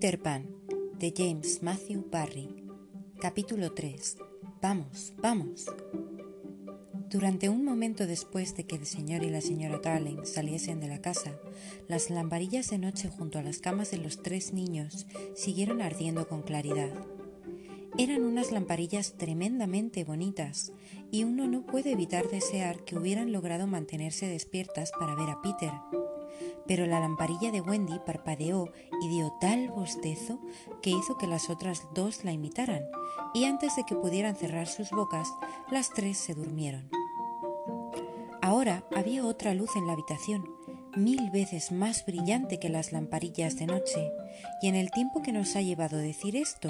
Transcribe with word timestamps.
Peter 0.00 0.18
Pan 0.18 0.46
de 0.98 1.12
James 1.14 1.62
Matthew 1.62 2.06
Barry 2.10 2.48
Capítulo 3.20 3.72
3 3.72 4.16
Vamos, 4.62 5.12
vamos. 5.20 5.66
Durante 7.10 7.50
un 7.50 7.66
momento 7.66 8.06
después 8.06 8.56
de 8.56 8.64
que 8.64 8.76
el 8.76 8.86
señor 8.86 9.24
y 9.24 9.28
la 9.28 9.42
señora 9.42 9.78
Darling 9.78 10.24
saliesen 10.24 10.80
de 10.80 10.88
la 10.88 11.02
casa, 11.02 11.38
las 11.86 12.08
lamparillas 12.08 12.70
de 12.70 12.78
noche 12.78 13.10
junto 13.10 13.38
a 13.38 13.42
las 13.42 13.58
camas 13.58 13.90
de 13.90 13.98
los 13.98 14.22
tres 14.22 14.54
niños 14.54 15.06
siguieron 15.34 15.82
ardiendo 15.82 16.26
con 16.28 16.40
claridad. 16.40 16.94
Eran 17.98 18.22
unas 18.22 18.52
lamparillas 18.52 19.18
tremendamente 19.18 20.04
bonitas, 20.04 20.72
y 21.10 21.24
uno 21.24 21.46
no 21.46 21.66
puede 21.66 21.92
evitar 21.92 22.26
desear 22.30 22.86
que 22.86 22.96
hubieran 22.96 23.32
logrado 23.32 23.66
mantenerse 23.66 24.28
despiertas 24.28 24.92
para 24.98 25.14
ver 25.14 25.28
a 25.28 25.42
Peter 25.42 25.72
pero 26.70 26.86
la 26.86 27.00
lamparilla 27.00 27.50
de 27.50 27.60
Wendy 27.60 27.98
parpadeó 27.98 28.68
y 29.02 29.08
dio 29.08 29.32
tal 29.40 29.70
bostezo 29.70 30.38
que 30.82 30.90
hizo 30.90 31.18
que 31.18 31.26
las 31.26 31.50
otras 31.50 31.88
dos 31.94 32.22
la 32.22 32.30
imitaran, 32.30 32.84
y 33.34 33.46
antes 33.46 33.74
de 33.74 33.82
que 33.82 33.96
pudieran 33.96 34.36
cerrar 34.36 34.68
sus 34.68 34.90
bocas, 34.90 35.34
las 35.72 35.90
tres 35.90 36.16
se 36.16 36.32
durmieron. 36.32 36.88
Ahora 38.40 38.84
había 38.94 39.26
otra 39.26 39.52
luz 39.52 39.74
en 39.74 39.88
la 39.88 39.94
habitación, 39.94 40.44
mil 40.96 41.30
veces 41.30 41.72
más 41.72 42.04
brillante 42.04 42.58
que 42.58 42.68
las 42.68 42.92
lamparillas 42.92 43.56
de 43.56 43.66
noche, 43.66 44.12
y 44.62 44.68
en 44.68 44.74
el 44.74 44.90
tiempo 44.90 45.22
que 45.22 45.32
nos 45.32 45.56
ha 45.56 45.60
llevado 45.60 45.96
decir 45.96 46.36
esto, 46.36 46.68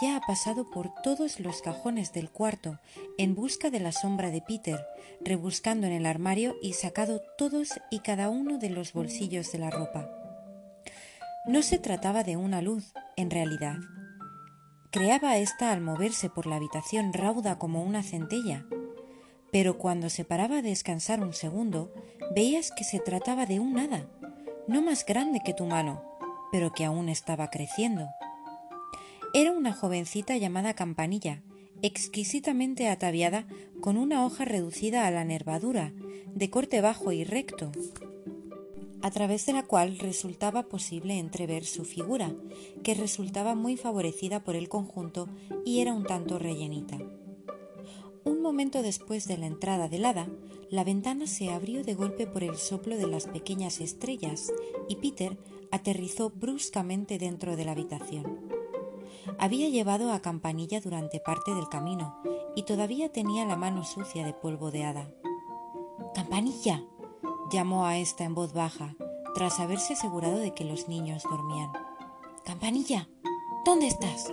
ya 0.00 0.16
ha 0.16 0.20
pasado 0.20 0.70
por 0.70 0.92
todos 1.02 1.40
los 1.40 1.60
cajones 1.62 2.12
del 2.12 2.30
cuarto 2.30 2.78
en 3.18 3.34
busca 3.34 3.70
de 3.70 3.80
la 3.80 3.92
sombra 3.92 4.30
de 4.30 4.42
Peter, 4.42 4.86
rebuscando 5.20 5.86
en 5.86 5.92
el 5.92 6.06
armario 6.06 6.56
y 6.62 6.74
sacado 6.74 7.20
todos 7.36 7.80
y 7.90 8.00
cada 8.00 8.30
uno 8.30 8.58
de 8.58 8.70
los 8.70 8.92
bolsillos 8.92 9.50
de 9.52 9.58
la 9.58 9.70
ropa. 9.70 10.08
No 11.46 11.62
se 11.62 11.78
trataba 11.78 12.24
de 12.24 12.36
una 12.36 12.62
luz, 12.62 12.92
en 13.16 13.30
realidad. 13.30 13.78
Creaba 14.90 15.36
ésta 15.38 15.72
al 15.72 15.80
moverse 15.80 16.30
por 16.30 16.46
la 16.46 16.56
habitación 16.56 17.12
rauda 17.12 17.58
como 17.58 17.82
una 17.82 18.02
centella, 18.02 18.64
pero 19.50 19.78
cuando 19.78 20.10
se 20.10 20.24
paraba 20.24 20.58
a 20.58 20.62
descansar 20.62 21.20
un 21.20 21.32
segundo, 21.32 21.92
veías 22.34 22.70
que 22.70 22.84
se 22.84 22.98
trataba 22.98 23.46
de 23.46 23.60
un 23.60 23.78
hada, 23.78 24.06
no 24.66 24.82
más 24.82 25.04
grande 25.06 25.40
que 25.44 25.54
tu 25.54 25.64
mano, 25.64 26.02
pero 26.52 26.72
que 26.72 26.84
aún 26.84 27.08
estaba 27.08 27.50
creciendo. 27.50 28.08
Era 29.34 29.52
una 29.52 29.72
jovencita 29.72 30.36
llamada 30.36 30.74
Campanilla, 30.74 31.42
exquisitamente 31.82 32.88
ataviada 32.88 33.46
con 33.80 33.96
una 33.96 34.24
hoja 34.24 34.44
reducida 34.44 35.06
a 35.06 35.10
la 35.10 35.24
nervadura, 35.24 35.92
de 36.34 36.50
corte 36.50 36.80
bajo 36.80 37.12
y 37.12 37.24
recto, 37.24 37.72
a 39.02 39.10
través 39.10 39.46
de 39.46 39.52
la 39.52 39.62
cual 39.62 39.98
resultaba 39.98 40.64
posible 40.64 41.18
entrever 41.18 41.64
su 41.64 41.84
figura, 41.84 42.32
que 42.82 42.94
resultaba 42.94 43.54
muy 43.54 43.76
favorecida 43.76 44.42
por 44.42 44.56
el 44.56 44.68
conjunto 44.68 45.28
y 45.64 45.80
era 45.80 45.94
un 45.94 46.04
tanto 46.04 46.38
rellenita. 46.38 46.98
Un 48.24 48.42
momento 48.42 48.82
después 48.82 49.26
de 49.26 49.38
la 49.38 49.46
entrada 49.46 49.88
del 49.88 50.04
hada, 50.04 50.28
la 50.70 50.84
ventana 50.84 51.26
se 51.26 51.50
abrió 51.50 51.82
de 51.82 51.94
golpe 51.94 52.26
por 52.26 52.42
el 52.42 52.56
soplo 52.56 52.96
de 52.96 53.06
las 53.06 53.26
pequeñas 53.26 53.80
estrellas 53.80 54.52
y 54.88 54.96
Peter 54.96 55.38
aterrizó 55.70 56.30
bruscamente 56.30 57.18
dentro 57.18 57.56
de 57.56 57.64
la 57.64 57.72
habitación. 57.72 58.48
Había 59.38 59.68
llevado 59.68 60.12
a 60.12 60.20
Campanilla 60.20 60.80
durante 60.80 61.20
parte 61.20 61.54
del 61.54 61.68
camino 61.68 62.16
y 62.56 62.64
todavía 62.64 63.12
tenía 63.12 63.44
la 63.44 63.56
mano 63.56 63.84
sucia 63.84 64.24
de 64.24 64.32
polvo 64.32 64.70
de 64.70 64.84
hada. 64.84 65.10
Campanilla, 66.14 66.84
llamó 67.50 67.86
a 67.86 67.98
esta 67.98 68.24
en 68.24 68.34
voz 68.34 68.52
baja, 68.52 68.96
tras 69.34 69.60
haberse 69.60 69.94
asegurado 69.94 70.38
de 70.38 70.52
que 70.52 70.64
los 70.64 70.88
niños 70.88 71.22
dormían. 71.22 71.70
Campanilla, 72.44 73.08
¿dónde 73.64 73.86
estás? 73.86 74.32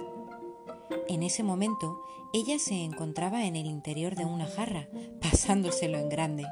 En 1.08 1.24
ese 1.24 1.44
momento, 1.44 2.02
ella 2.34 2.60
se 2.60 2.84
encontraba 2.84 3.46
en 3.46 3.56
el 3.56 3.66
interior 3.66 4.16
de 4.16 4.26
una 4.26 4.46
jarra, 4.46 4.88
pasándoselo 5.22 5.98
en 5.98 6.10
grande. 6.10 6.46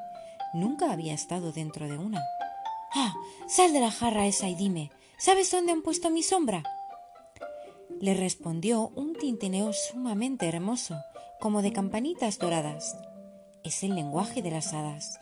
Nunca 0.53 0.91
había 0.91 1.13
estado 1.13 1.51
dentro 1.51 1.87
de 1.87 1.97
una. 1.97 2.21
Ah, 2.93 3.15
sal 3.47 3.73
de 3.73 3.79
la 3.79 3.91
jarra 3.91 4.27
esa 4.27 4.49
y 4.49 4.55
dime, 4.55 4.91
¿sabes 5.17 5.49
dónde 5.51 5.71
han 5.71 5.81
puesto 5.81 6.09
mi 6.09 6.23
sombra? 6.23 6.63
le 8.03 8.13
respondió 8.13 8.89
un 8.95 9.15
tintineo 9.15 9.71
sumamente 9.71 10.45
hermoso, 10.45 10.97
como 11.39 11.61
de 11.61 11.71
campanitas 11.71 12.37
doradas. 12.37 12.97
Es 13.63 13.81
el 13.81 13.95
lenguaje 13.95 14.41
de 14.41 14.51
las 14.51 14.73
hadas. 14.73 15.21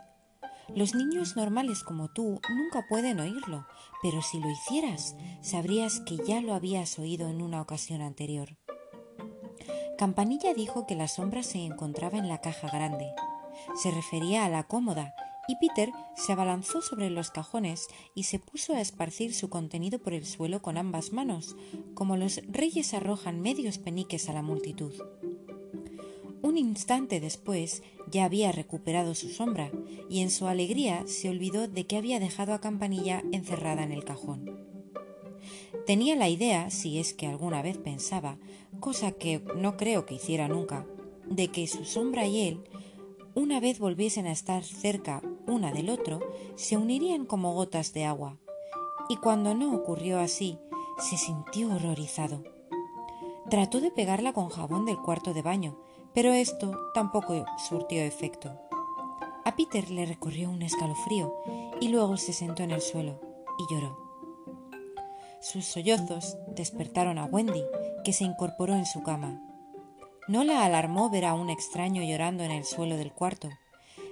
Los 0.76 0.96
niños 0.96 1.36
normales 1.36 1.84
como 1.84 2.08
tú 2.08 2.42
nunca 2.50 2.84
pueden 2.90 3.20
oírlo, 3.20 3.68
pero 4.02 4.24
si 4.24 4.40
lo 4.40 4.50
hicieras, 4.50 5.16
sabrías 5.42 6.00
que 6.00 6.18
ya 6.26 6.42
lo 6.42 6.56
habías 6.56 6.98
oído 6.98 7.30
en 7.30 7.44
una 7.44 7.62
ocasión 7.62 8.02
anterior. 8.02 8.58
Campanilla 10.02 10.56
dijo 10.56 10.88
que 10.88 10.96
la 10.96 11.08
sombra 11.08 11.44
se 11.44 11.60
encontraba 11.60 12.18
en 12.18 12.28
la 12.28 12.42
caja 12.42 12.68
grande. 12.72 13.14
Se 13.76 13.92
refería 13.92 14.46
a 14.46 14.50
la 14.50 14.64
cómoda 14.64 15.14
y 15.48 15.58
Peter 15.58 15.92
se 16.16 16.32
abalanzó 16.32 16.82
sobre 16.82 17.12
los 17.12 17.30
cajones 17.30 17.88
y 18.16 18.24
se 18.24 18.40
puso 18.40 18.74
a 18.74 18.82
esparcir 18.82 19.32
su 19.36 19.52
contenido 19.52 20.00
por 20.00 20.14
el 20.14 20.26
suelo 20.26 20.64
con 20.64 20.80
ambas 20.80 21.14
manos, 21.14 21.56
como 21.94 22.18
los 22.18 22.42
reyes 22.48 22.96
arrojan 22.96 23.42
medios 23.42 23.78
peniques 23.78 24.28
a 24.28 24.34
la 24.34 24.42
multitud. 24.42 24.92
Un 26.42 26.58
instante 26.58 27.20
después 27.20 27.84
ya 28.10 28.26
había 28.26 28.52
recuperado 28.52 29.14
su 29.14 29.30
sombra 29.30 29.70
y 30.10 30.22
en 30.22 30.32
su 30.32 30.48
alegría 30.48 31.04
se 31.06 31.30
olvidó 31.30 31.68
de 31.68 31.86
que 31.86 31.98
había 31.98 32.20
dejado 32.20 32.56
a 32.56 32.60
Campanilla 32.60 33.22
encerrada 33.32 33.84
en 33.84 33.92
el 33.92 34.04
cajón. 34.04 34.61
Tenía 35.92 36.16
la 36.16 36.30
idea, 36.30 36.70
si 36.70 37.00
es 37.00 37.14
que 37.14 37.28
alguna 37.28 37.62
vez 37.62 37.78
pensaba, 37.78 38.38
cosa 38.80 39.12
que 39.12 39.44
no 39.58 39.76
creo 39.76 40.06
que 40.06 40.14
hiciera 40.14 40.48
nunca, 40.48 40.86
de 41.26 41.50
que 41.50 41.68
su 41.68 41.84
sombra 41.84 42.26
y 42.26 42.48
él 42.48 42.64
una 43.36 43.60
vez 43.60 43.78
volviesen 43.78 44.26
a 44.26 44.32
estar 44.32 44.64
cerca 44.64 45.22
una 45.48 45.74
del 45.74 45.90
otro, 45.90 46.22
se 46.56 46.78
unirían 46.78 47.26
como 47.26 47.54
gotas 47.54 47.92
de 47.92 48.06
agua. 48.06 48.38
Y 49.10 49.18
cuando 49.18 49.54
no 49.54 49.76
ocurrió 49.76 50.22
así, 50.22 50.58
se 50.98 51.18
sintió 51.18 51.76
horrorizado. 51.76 52.42
Trató 53.50 53.82
de 53.82 53.92
pegarla 53.92 54.32
con 54.32 54.48
jabón 54.48 54.86
del 54.86 54.98
cuarto 54.98 55.34
de 55.34 55.42
baño, 55.42 55.78
pero 56.14 56.32
esto 56.32 56.72
tampoco 56.94 57.44
surtió 57.68 58.02
efecto. 58.02 58.58
A 59.44 59.58
Peter 59.58 59.92
le 59.92 60.06
recorrió 60.06 60.52
un 60.52 60.62
escalofrío 60.62 61.36
y 61.82 61.90
luego 61.90 62.16
se 62.16 62.32
sentó 62.32 62.64
en 62.64 62.72
el 62.72 62.80
suelo 62.80 63.20
y 63.60 63.74
lloró. 63.74 64.01
Sus 65.42 65.66
sollozos 65.66 66.38
despertaron 66.56 67.18
a 67.18 67.26
Wendy, 67.26 67.64
que 68.04 68.14
se 68.14 68.24
incorporó 68.24 68.76
en 68.76 68.86
su 68.86 69.02
cama. 69.02 69.42
No 70.28 70.44
la 70.44 70.64
alarmó 70.64 71.10
ver 71.10 71.26
a 71.26 71.34
un 71.34 71.50
extraño 71.50 72.04
llorando 72.04 72.44
en 72.44 72.52
el 72.52 72.64
suelo 72.64 72.96
del 72.96 73.12
cuarto. 73.12 73.50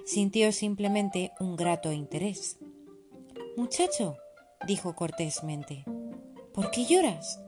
Sintió 0.04 0.50
simplemente 0.50 1.32
un 1.38 1.54
grato 1.54 1.92
interés. 1.92 2.58
Muchacho, 3.56 4.16
dijo 4.66 4.96
cortésmente, 4.96 5.84
¿por 6.52 6.72
qué 6.72 6.84
lloras? 6.84 7.40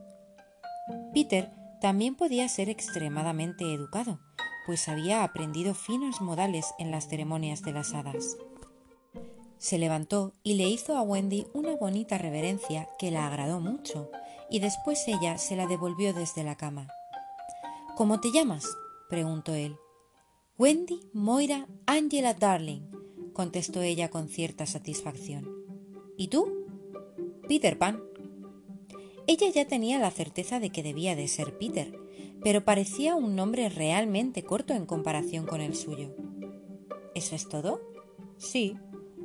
Peter 1.12 1.50
también 1.81 2.14
podía 2.14 2.49
ser 2.49 2.69
extremadamente 2.69 3.75
educado, 3.75 4.20
pues 4.64 4.88
había 4.88 5.25
aprendido 5.25 5.75
finos 5.75 6.20
modales 6.20 6.66
en 6.78 6.93
las 6.93 7.09
ceremonias 7.09 7.62
de 7.62 7.72
las 7.72 7.94
hadas. 7.94 8.37
Se 9.62 9.78
levantó 9.78 10.32
y 10.42 10.54
le 10.54 10.68
hizo 10.68 10.96
a 10.96 11.02
Wendy 11.02 11.46
una 11.54 11.76
bonita 11.76 12.18
reverencia 12.18 12.88
que 12.98 13.12
la 13.12 13.28
agradó 13.28 13.60
mucho, 13.60 14.10
y 14.50 14.58
después 14.58 15.06
ella 15.06 15.38
se 15.38 15.54
la 15.54 15.68
devolvió 15.68 16.12
desde 16.12 16.42
la 16.42 16.56
cama. 16.56 16.88
¿Cómo 17.96 18.18
te 18.18 18.32
llamas? 18.32 18.66
preguntó 19.08 19.54
él. 19.54 19.76
Wendy 20.58 20.98
Moira 21.12 21.68
Angela 21.86 22.34
Darling, 22.34 22.90
contestó 23.34 23.82
ella 23.82 24.10
con 24.10 24.26
cierta 24.28 24.66
satisfacción. 24.66 25.48
¿Y 26.16 26.26
tú? 26.26 26.66
Peter 27.46 27.78
Pan. 27.78 28.02
Ella 29.28 29.48
ya 29.48 29.69
tenía 29.69 30.00
la 30.00 30.10
certeza 30.10 30.58
de 30.58 30.70
que 30.70 30.82
debía 30.82 31.14
de 31.14 31.28
ser 31.28 31.56
Peter, 31.56 31.96
pero 32.42 32.64
parecía 32.64 33.14
un 33.14 33.37
nombre 33.37 33.69
realmente 33.69 34.42
corto 34.42 34.75
en 34.75 34.87
comparación 34.87 35.46
con 35.46 35.60
el 35.60 35.76
suyo. 35.76 36.16
¿Eso 37.14 37.37
es 37.37 37.48
todo? 37.48 37.81
Sí, 38.38 38.76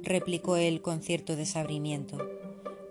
replicó 0.04 0.56
él 0.56 0.82
con 0.82 1.02
cierto 1.02 1.36
desabrimiento. 1.36 2.18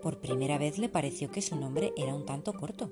Por 0.01 0.19
primera 0.19 0.57
vez 0.57 0.77
le 0.77 0.89
pareció 0.89 1.31
que 1.31 1.41
su 1.41 1.55
nombre 1.55 1.93
era 1.97 2.13
un 2.13 2.25
tanto 2.25 2.53
corto. 2.53 2.91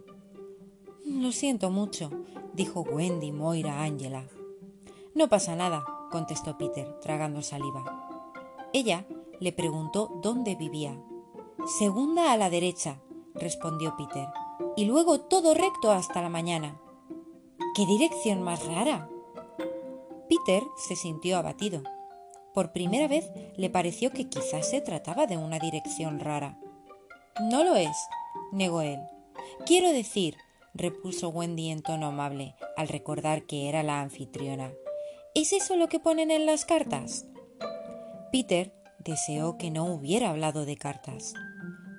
Lo 1.05 1.31
siento 1.31 1.69
mucho, 1.69 2.11
dijo 2.53 2.81
Wendy 2.81 3.31
Moira 3.31 3.83
Angela. 3.83 4.27
No 5.13 5.29
pasa 5.29 5.55
nada, 5.55 5.85
contestó 6.11 6.57
Peter, 6.57 6.99
tragando 6.99 7.41
saliva. 7.41 8.09
Ella 8.73 9.05
le 9.39 9.53
preguntó 9.53 10.19
dónde 10.21 10.55
vivía. 10.55 10.99
Segunda 11.79 12.31
a 12.31 12.37
la 12.37 12.49
derecha, 12.49 12.99
respondió 13.33 13.95
Peter, 13.97 14.27
y 14.75 14.85
luego 14.85 15.21
todo 15.21 15.53
recto 15.53 15.91
hasta 15.91 16.21
la 16.21 16.29
mañana. 16.29 16.79
¿Qué 17.75 17.85
dirección 17.85 18.41
más 18.41 18.65
rara? 18.65 19.09
Peter 20.29 20.63
se 20.75 20.95
sintió 20.95 21.37
abatido. 21.37 21.83
Por 22.55 22.71
primera 22.71 23.09
vez 23.09 23.29
le 23.57 23.69
pareció 23.69 24.11
que 24.11 24.29
quizás 24.29 24.69
se 24.69 24.79
trataba 24.79 25.27
de 25.27 25.35
una 25.35 25.59
dirección 25.59 26.21
rara. 26.21 26.57
No 27.51 27.65
lo 27.65 27.75
es, 27.75 27.97
negó 28.53 28.81
él. 28.81 29.01
Quiero 29.65 29.91
decir, 29.91 30.37
repuso 30.73 31.27
Wendy 31.27 31.69
en 31.69 31.81
tono 31.81 32.07
amable, 32.07 32.55
al 32.77 32.87
recordar 32.87 33.43
que 33.43 33.67
era 33.67 33.83
la 33.83 33.99
anfitriona. 33.99 34.71
¿Es 35.33 35.51
eso 35.51 35.75
lo 35.75 35.89
que 35.89 35.99
ponen 35.99 36.31
en 36.31 36.45
las 36.45 36.63
cartas? 36.63 37.25
Peter 38.31 38.73
deseó 38.99 39.57
que 39.57 39.69
no 39.69 39.83
hubiera 39.93 40.29
hablado 40.29 40.65
de 40.65 40.77
cartas. 40.77 41.33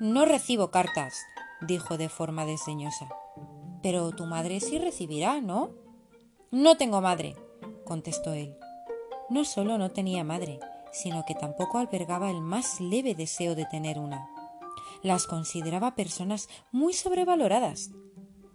No 0.00 0.25
recibo 0.25 0.70
cartas, 0.70 1.14
dijo 1.61 1.99
de 1.99 2.08
forma 2.08 2.47
desdeñosa. 2.47 3.08
Pero 3.82 4.11
tu 4.12 4.25
madre 4.25 4.61
sí 4.61 4.79
recibirá, 4.79 5.43
¿no? 5.43 5.70
No 6.50 6.79
tengo 6.79 7.03
madre, 7.03 7.37
contestó 7.85 8.32
él. 8.32 8.56
No 9.28 9.44
solo 9.44 9.78
no 9.78 9.90
tenía 9.90 10.25
madre, 10.25 10.61
sino 10.93 11.25
que 11.26 11.34
tampoco 11.34 11.78
albergaba 11.78 12.31
el 12.31 12.40
más 12.40 12.81
leve 12.81 13.14
deseo 13.14 13.55
de 13.55 13.67
tener 13.67 13.99
una. 13.99 14.28
Las 15.02 15.26
consideraba 15.26 15.94
personas 15.94 16.49
muy 16.73 16.93
sobrevaloradas. 16.93 17.90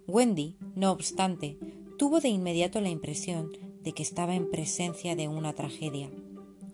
Wendy, 0.08 0.58
no 0.76 0.92
obstante, 0.92 1.58
tuvo 1.98 2.20
de 2.20 2.30
inmediato 2.30 2.82
la 2.82 2.90
impresión 2.90 3.52
de 3.82 3.94
que 3.94 4.04
estaba 4.04 4.36
en 4.36 4.50
presencia 4.50 5.16
de 5.16 5.28
una 5.28 5.54
tragedia. 5.54 6.10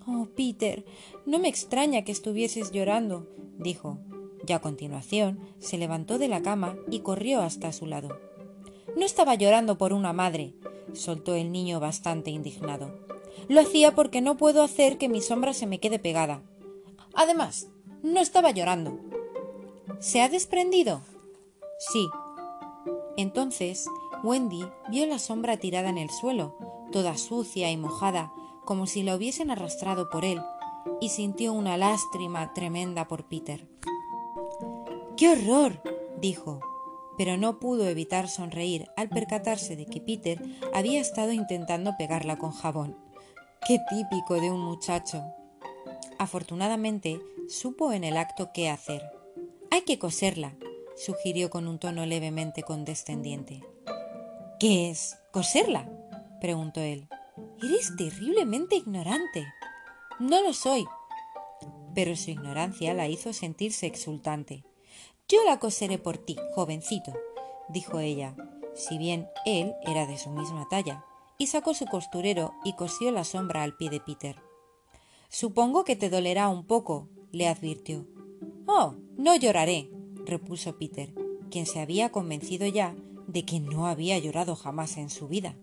Oh, 0.06 0.28
Peter, 0.36 0.86
no 1.26 1.40
me 1.40 1.50
extraña 1.50 2.04
que 2.04 2.12
estuvieses 2.12 2.72
llorando, 2.72 3.28
dijo, 3.58 4.00
y 4.48 4.54
a 4.54 4.60
continuación 4.60 5.40
se 5.60 5.78
levantó 5.78 6.18
de 6.18 6.28
la 6.28 6.42
cama 6.42 6.78
y 6.90 7.00
corrió 7.00 7.42
hasta 7.42 7.74
su 7.74 7.86
lado. 7.86 8.20
No 8.96 9.06
estaba 9.06 9.36
llorando 9.36 9.78
por 9.78 9.92
una 9.92 10.14
madre, 10.14 10.54
soltó 10.94 11.36
el 11.36 11.52
niño 11.52 11.80
bastante 11.80 12.32
indignado. 12.32 12.98
Lo 13.50 13.62
hacía 13.62 13.96
porque 13.96 14.22
no 14.22 14.38
puedo 14.38 14.62
hacer 14.62 14.98
que 14.98 15.10
mi 15.10 15.22
sombra 15.22 15.54
se 15.54 15.68
me 15.68 15.80
quede 15.80 16.00
pegada. 16.00 16.42
Además, 17.14 17.68
no 18.04 18.20
estaba 18.20 18.52
llorando. 18.52 19.00
¿Se 20.00 20.22
ha 20.22 20.30
desprendido? 20.30 21.02
Sí. 21.80 22.08
Entonces, 23.16 23.88
Wendy 24.24 24.66
vio 24.90 25.06
la 25.06 25.20
sombra 25.20 25.58
tirada 25.58 25.90
en 25.90 25.98
el 25.98 26.10
suelo, 26.10 26.56
toda 26.92 27.18
sucia 27.18 27.72
y 27.72 27.78
mojada, 27.78 28.32
como 28.66 28.86
si 28.86 29.04
la 29.04 29.16
hubiesen 29.16 29.50
arrastrado 29.50 30.10
por 30.10 30.26
él, 30.26 30.42
y 31.00 31.10
sintió 31.10 31.54
una 31.54 31.78
lástima 31.78 32.54
tremenda 32.54 33.08
por 33.08 33.26
Peter. 33.28 33.68
¡Qué 35.16 35.30
horror! 35.30 35.82
dijo, 36.20 36.60
pero 37.18 37.38
no 37.38 37.60
pudo 37.60 37.88
evitar 37.88 38.30
sonreír 38.30 38.88
al 38.96 39.10
percatarse 39.10 39.76
de 39.76 39.86
que 39.86 40.02
Peter 40.02 40.40
había 40.74 41.02
estado 41.02 41.32
intentando 41.32 41.96
pegarla 41.98 42.38
con 42.38 42.52
jabón. 42.52 43.07
¡Qué 43.68 43.80
típico 43.90 44.36
de 44.36 44.50
un 44.50 44.62
muchacho! 44.62 45.26
Afortunadamente, 46.18 47.20
supo 47.50 47.92
en 47.92 48.06
el 48.06 48.16
acto 48.16 48.52
qué 48.54 48.70
hacer. 48.70 49.04
Hay 49.72 49.82
que 49.82 50.00
coserla, 50.00 50.56
sugirió 50.96 51.50
con 51.50 51.68
un 51.68 51.78
tono 51.78 52.06
levemente 52.06 52.64
condescendiente. 52.64 53.66
¿Qué 54.58 54.90
es 54.90 55.18
coserla? 55.34 55.90
preguntó 56.40 56.80
él. 56.80 57.10
Eres 57.62 57.94
terriblemente 57.98 58.78
ignorante. 58.78 59.46
No 60.18 60.42
lo 60.42 60.54
soy. 60.54 60.86
Pero 61.94 62.16
su 62.16 62.32
ignorancia 62.32 62.94
la 62.94 63.10
hizo 63.10 63.34
sentirse 63.34 63.86
exultante. 63.86 64.64
Yo 65.28 65.44
la 65.44 65.60
coseré 65.60 65.98
por 65.98 66.18
ti, 66.18 66.38
jovencito, 66.56 67.12
dijo 67.68 68.00
ella, 68.00 68.34
si 68.76 68.98
bien 68.98 69.28
él 69.46 69.76
era 69.86 70.06
de 70.06 70.18
su 70.18 70.30
misma 70.30 70.70
talla, 70.70 71.04
y 71.38 71.48
sacó 71.48 71.74
su 71.74 71.86
costurero 71.86 72.54
y 72.64 72.74
cosió 72.74 73.12
la 73.12 73.24
sombra 73.24 73.64
al 73.64 73.76
pie 73.76 73.90
de 73.90 74.00
Peter. 74.00 74.38
Supongo 75.30 75.84
que 75.84 75.96
te 75.96 76.10
dolerá 76.10 76.50
un 76.50 76.66
poco, 76.66 77.10
le 77.32 77.48
advirtió. 77.48 78.06
Oh, 78.66 78.96
no 79.18 79.36
lloraré, 79.36 79.92
repuso 80.26 80.78
Peter, 80.78 81.14
quien 81.52 81.66
se 81.66 81.80
había 81.80 82.12
convencido 82.12 82.68
ya 82.68 82.96
de 83.28 83.44
que 83.46 83.60
no 83.60 83.88
había 83.88 84.18
llorado 84.18 84.56
jamás 84.56 84.98
en 84.98 85.10
su 85.10 85.28
vida. 85.28 85.56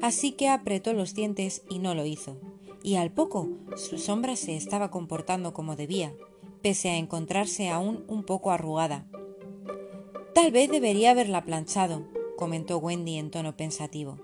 Así 0.00 0.32
que 0.32 0.48
apretó 0.48 0.92
los 0.92 1.14
dientes 1.14 1.62
y 1.68 1.78
no 1.78 1.94
lo 1.94 2.06
hizo, 2.06 2.38
y 2.82 2.94
al 2.96 3.12
poco 3.12 3.48
su 3.76 3.98
sombra 3.98 4.36
se 4.36 4.56
estaba 4.56 4.90
comportando 4.90 5.52
como 5.52 5.76
debía, 5.76 6.14
pese 6.62 6.90
a 6.90 6.96
encontrarse 6.96 7.68
aún 7.68 8.04
un 8.08 8.24
poco 8.24 8.50
arrugada. 8.50 9.06
Tal 10.34 10.52
vez 10.52 10.70
debería 10.70 11.10
haberla 11.10 11.44
planchado, 11.44 12.06
comentó 12.36 12.78
Wendy 12.78 13.16
en 13.16 13.30
tono 13.30 13.56
pensativo, 13.56 14.18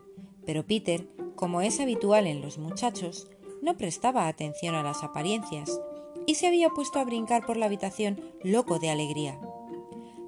pero 0.46 0.67
Peter, 0.67 1.08
como 1.37 1.61
es 1.61 1.81
habitual 1.81 2.26
en 2.26 2.41
los 2.41 2.58
muchachos, 2.58 3.29
no 3.62 3.76
prestaba 3.76 4.29
atención 4.29 4.75
a 4.75 4.82
las 4.82 5.02
apariencias 5.02 5.81
y 6.26 6.35
se 6.35 6.46
había 6.46 6.70
puesto 6.70 6.99
a 6.99 7.05
brincar 7.05 7.46
por 7.46 7.56
la 7.56 7.67
habitación 7.67 8.20
loco 8.43 8.79
de 8.79 8.91
alegría. 8.91 9.41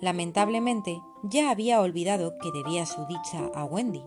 Lamentablemente, 0.00 1.00
ya 1.22 1.50
había 1.50 1.80
olvidado 1.80 2.34
que 2.38 2.50
debía 2.52 2.86
su 2.86 3.04
dicha 3.06 3.50
a 3.54 3.64
Wendy. 3.64 4.02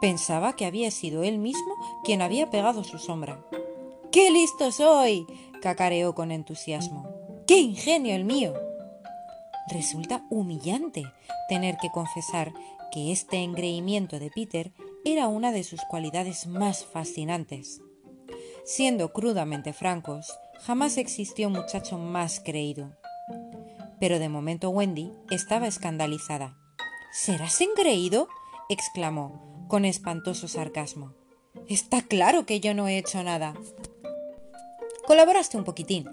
Pensaba 0.00 0.54
que 0.54 0.66
había 0.66 0.90
sido 0.90 1.22
él 1.22 1.38
mismo 1.38 1.74
quien 2.04 2.22
había 2.22 2.50
pegado 2.50 2.84
su 2.84 2.98
sombra. 2.98 3.44
¡Qué 4.12 4.30
listo 4.30 4.72
soy! 4.72 5.26
cacareó 5.60 6.14
con 6.14 6.30
entusiasmo. 6.32 7.08
¡Qué 7.46 7.58
ingenio 7.58 8.14
el 8.14 8.24
mío! 8.24 8.54
Resulta 9.68 10.24
humillante 10.30 11.04
tener 11.48 11.76
que 11.76 11.90
confesar 11.90 12.52
que 12.90 13.12
este 13.12 13.38
engreimiento 13.38 14.18
de 14.18 14.30
Peter 14.30 14.72
era 15.04 15.28
una 15.28 15.50
de 15.52 15.64
sus 15.64 15.80
cualidades 15.82 16.46
más 16.46 16.84
fascinantes. 16.84 17.80
Siendo 18.64 19.12
crudamente 19.12 19.72
francos, 19.72 20.38
jamás 20.60 20.98
existió 20.98 21.48
muchacho 21.48 21.96
más 21.96 22.40
creído. 22.40 22.96
Pero 23.98 24.18
de 24.18 24.28
momento 24.28 24.70
Wendy 24.70 25.12
estaba 25.30 25.66
escandalizada. 25.66 26.56
¿Serás 27.12 27.60
engreído? 27.60 28.28
exclamó, 28.68 29.66
con 29.68 29.84
espantoso 29.84 30.48
sarcasmo. 30.48 31.14
Está 31.68 32.02
claro 32.02 32.46
que 32.46 32.60
yo 32.60 32.74
no 32.74 32.86
he 32.86 32.98
hecho 32.98 33.22
nada. 33.22 33.54
Colaboraste 35.06 35.56
un 35.56 35.64
poquitín, 35.64 36.08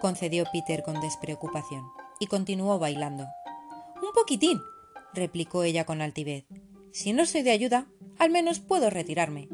concedió 0.00 0.44
Peter 0.52 0.82
con 0.82 1.00
despreocupación, 1.00 1.84
y 2.18 2.26
continuó 2.26 2.78
bailando. 2.78 3.26
Un 4.02 4.12
poquitín, 4.12 4.60
replicó 5.14 5.62
ella 5.62 5.84
con 5.84 6.02
altivez. 6.02 6.44
Si 6.92 7.12
no 7.12 7.26
soy 7.26 7.42
de 7.42 7.50
ayuda, 7.50 7.88
al 8.18 8.30
menos 8.30 8.60
puedo 8.60 8.90
retirarme. 8.90 9.48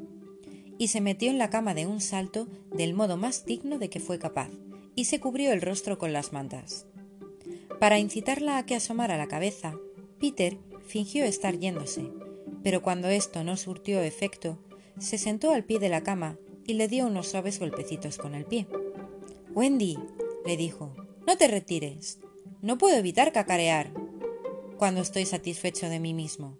Y 0.76 0.88
se 0.88 1.00
metió 1.00 1.30
en 1.30 1.38
la 1.38 1.50
cama 1.50 1.72
de 1.72 1.86
un 1.86 2.00
salto 2.00 2.48
del 2.72 2.94
modo 2.94 3.16
más 3.16 3.44
digno 3.44 3.78
de 3.78 3.88
que 3.88 4.00
fue 4.00 4.18
capaz, 4.18 4.50
y 4.94 5.06
se 5.06 5.20
cubrió 5.20 5.52
el 5.52 5.62
rostro 5.62 5.98
con 5.98 6.12
las 6.12 6.32
mantas. 6.32 6.86
Para 7.80 7.98
incitarla 7.98 8.58
a 8.58 8.66
que 8.66 8.74
asomara 8.74 9.16
la 9.16 9.28
cabeza, 9.28 9.76
Peter 10.18 10.58
fingió 10.86 11.24
estar 11.24 11.58
yéndose, 11.58 12.10
pero 12.62 12.82
cuando 12.82 13.08
esto 13.08 13.44
no 13.44 13.56
surtió 13.56 14.00
efecto, 14.02 14.58
se 14.98 15.16
sentó 15.16 15.52
al 15.52 15.64
pie 15.64 15.78
de 15.78 15.88
la 15.88 16.02
cama 16.02 16.38
y 16.66 16.74
le 16.74 16.88
dio 16.88 17.06
unos 17.06 17.28
suaves 17.28 17.60
golpecitos 17.60 18.18
con 18.18 18.34
el 18.34 18.44
pie. 18.44 18.66
Wendy, 19.54 19.96
le 20.44 20.56
dijo, 20.56 20.94
no 21.26 21.36
te 21.36 21.46
retires. 21.46 22.18
No 22.62 22.78
puedo 22.78 22.96
evitar 22.96 23.32
cacarear 23.32 23.92
cuando 24.76 25.00
estoy 25.00 25.24
satisfecho 25.24 25.88
de 25.88 26.00
mí 26.00 26.14
mismo. 26.14 26.58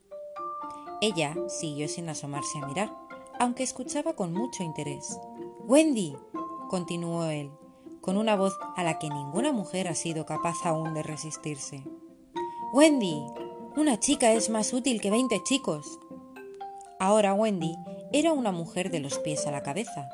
Ella 1.00 1.36
siguió 1.48 1.88
sin 1.88 2.08
asomarse 2.08 2.58
a 2.58 2.66
mirar, 2.66 2.92
aunque 3.38 3.62
escuchaba 3.62 4.14
con 4.14 4.32
mucho 4.32 4.62
interés. 4.62 5.20
Wendy, 5.60 6.16
continuó 6.68 7.24
él, 7.26 7.50
con 8.00 8.16
una 8.16 8.36
voz 8.36 8.58
a 8.76 8.82
la 8.82 8.98
que 8.98 9.08
ninguna 9.08 9.52
mujer 9.52 9.86
ha 9.88 9.94
sido 9.94 10.26
capaz 10.26 10.56
aún 10.64 10.94
de 10.94 11.02
resistirse. 11.02 11.84
Wendy, 12.72 13.22
una 13.76 14.00
chica 14.00 14.32
es 14.32 14.50
más 14.50 14.72
útil 14.72 15.00
que 15.00 15.10
veinte 15.10 15.40
chicos. 15.44 15.98
Ahora 16.98 17.32
Wendy 17.32 17.76
era 18.12 18.32
una 18.32 18.50
mujer 18.50 18.90
de 18.90 19.00
los 19.00 19.18
pies 19.18 19.46
a 19.46 19.52
la 19.52 19.62
cabeza, 19.62 20.08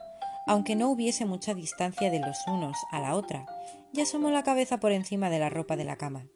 aunque 0.46 0.76
no 0.76 0.90
hubiese 0.90 1.24
mucha 1.24 1.54
distancia 1.54 2.10
de 2.10 2.20
los 2.20 2.36
unos 2.46 2.76
a 2.90 3.00
la 3.00 3.14
otra, 3.14 3.46
y 3.92 4.00
asomó 4.00 4.30
la 4.30 4.42
cabeza 4.42 4.78
por 4.78 4.92
encima 4.92 5.30
de 5.30 5.38
la 5.38 5.48
ropa 5.48 5.76
de 5.76 5.84
la 5.84 5.96
cama. 5.96 6.26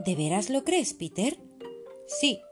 ¿De 0.00 0.16
veras 0.16 0.50
lo 0.50 0.64
crees, 0.64 0.92
Peter? 0.92 1.38
Sí. 2.06 2.42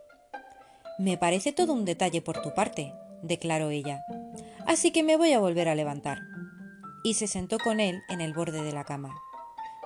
Me 0.99 1.19
parece 1.19 1.53
todo 1.53 1.73
un 1.73 1.85
detalle 1.85 2.23
por 2.23 2.41
tu 2.41 2.55
parte, 2.55 2.93
declaró 3.23 3.71
ella. 3.71 4.05
Así 4.67 4.91
que 4.91 5.03
me 5.03 5.17
voy 5.17 5.33
a 5.33 5.39
volver 5.39 5.69
a 5.69 5.75
levantar. 5.75 6.21
Y 7.05 7.15
se 7.15 7.27
sentó 7.27 7.59
con 7.59 7.81
él 7.81 8.03
en 8.09 8.21
el 8.21 8.33
borde 8.33 8.63
de 8.63 8.73
la 8.73 8.85
cama. 8.85 9.15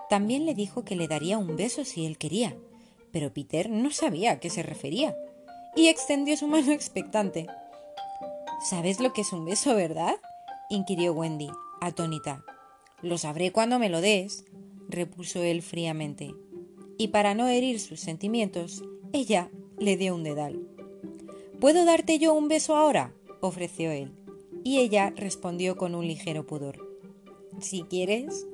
También 0.09 0.47
le 0.47 0.55
dijo 0.55 0.85
que 0.85 0.97
le 0.97 1.09
daría 1.09 1.39
un 1.39 1.57
beso 1.57 1.85
si 1.85 2.07
él 2.07 2.19
quería, 2.19 2.57
pero 3.13 3.33
Peter 3.33 3.71
no 3.71 3.91
sabía 3.91 4.33
a 4.33 4.41
qué 4.41 4.51
se 4.51 4.63
refería, 4.63 5.17
y 5.77 5.89
extendió 5.89 6.37
su 6.37 6.47
mano 6.47 6.73
expectante. 6.73 7.47
¿Sabes 8.69 9.01
lo 9.01 9.13
que 9.13 9.23
es 9.23 9.33
un 9.33 9.45
beso, 9.45 9.75
verdad? 9.75 10.17
inquirió 10.69 11.13
Wendy, 11.13 11.51
atónita. 11.81 12.45
Lo 13.03 13.19
sabré 13.19 13.53
cuando 13.53 13.79
me 13.79 13.89
lo 13.89 14.01
des, 14.01 14.45
repuso 14.89 15.43
él 15.43 15.63
fríamente. 15.63 16.35
Y 16.99 17.09
para 17.09 17.35
no 17.35 17.49
herir 17.49 17.81
sus 17.81 18.01
sentimientos, 18.01 18.83
ella 19.13 19.51
le 19.79 19.97
dio 19.97 20.15
un 20.15 20.25
dedal. 20.25 20.70
¿Puedo 21.61 21.85
darte 21.85 22.19
yo 22.19 22.33
un 22.33 22.49
beso 22.49 22.75
ahora? 22.75 23.13
ofreció 23.43 23.91
él, 23.91 24.13
y 24.65 24.79
ella 24.79 25.13
respondió 25.15 25.77
con 25.77 25.95
un 25.95 26.07
ligero 26.07 26.47
pudor. 26.47 26.99
Si 27.61 27.83
quieres. 27.83 28.47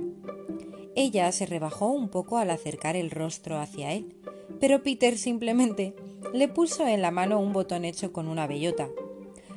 Ella 0.96 1.30
se 1.30 1.46
rebajó 1.46 1.86
un 1.86 2.08
poco 2.08 2.38
al 2.38 2.50
acercar 2.50 2.96
el 2.96 3.12
rostro 3.12 3.58
hacia 3.58 3.92
él, 3.92 4.16
pero 4.58 4.82
Peter 4.82 5.18
simplemente 5.18 5.94
le 6.32 6.48
puso 6.48 6.84
en 6.84 7.00
la 7.00 7.12
mano 7.12 7.38
un 7.38 7.52
botón 7.52 7.84
hecho 7.84 8.12
con 8.12 8.26
una 8.26 8.48
bellota. 8.48 8.88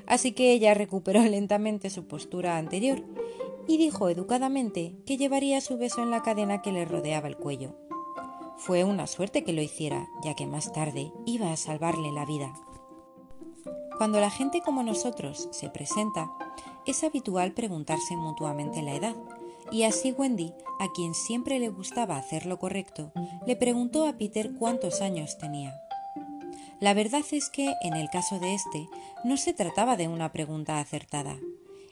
Así 0.05 0.33
que 0.33 0.51
ella 0.51 0.75
recuperó 0.75 1.21
lentamente 1.23 1.89
su 1.89 2.05
postura 2.05 2.57
anterior 2.57 3.03
y 3.67 3.77
dijo 3.77 4.09
educadamente 4.09 4.93
que 5.07 5.17
llevaría 5.17 5.59
su 5.59 5.75
beso 5.77 6.03
en 6.03 6.11
la 6.11 6.21
cadena 6.21 6.61
que 6.61 6.71
le 6.71 6.85
rodeaba 6.85 7.27
el 7.27 7.37
cuello. 7.37 7.75
Fue 8.57 8.83
una 8.83 9.07
suerte 9.07 9.43
que 9.43 9.53
lo 9.53 9.61
hiciera, 9.63 10.07
ya 10.23 10.35
que 10.35 10.45
más 10.45 10.71
tarde 10.71 11.11
iba 11.25 11.51
a 11.51 11.57
salvarle 11.57 12.11
la 12.11 12.25
vida. 12.25 12.53
Cuando 13.97 14.19
la 14.19 14.29
gente 14.29 14.61
como 14.61 14.83
nosotros 14.83 15.49
se 15.51 15.69
presenta, 15.69 16.31
es 16.85 17.03
habitual 17.03 17.53
preguntarse 17.53 18.15
mutuamente 18.15 18.81
la 18.81 18.95
edad, 18.95 19.15
y 19.71 19.83
así 19.83 20.11
Wendy, 20.11 20.53
a 20.79 20.91
quien 20.93 21.13
siempre 21.13 21.59
le 21.59 21.69
gustaba 21.69 22.17
hacer 22.17 22.45
lo 22.45 22.57
correcto, 22.59 23.11
le 23.45 23.55
preguntó 23.55 24.07
a 24.07 24.13
Peter 24.13 24.51
cuántos 24.57 25.01
años 25.01 25.37
tenía. 25.37 25.79
La 26.79 26.93
verdad 26.93 27.23
es 27.31 27.49
que, 27.49 27.73
en 27.81 27.93
el 27.93 28.09
caso 28.09 28.39
de 28.39 28.53
este, 28.53 28.87
no 29.25 29.35
se 29.35 29.53
trataba 29.53 29.97
de 29.97 30.07
una 30.07 30.31
pregunta 30.31 30.79
acertada. 30.79 31.37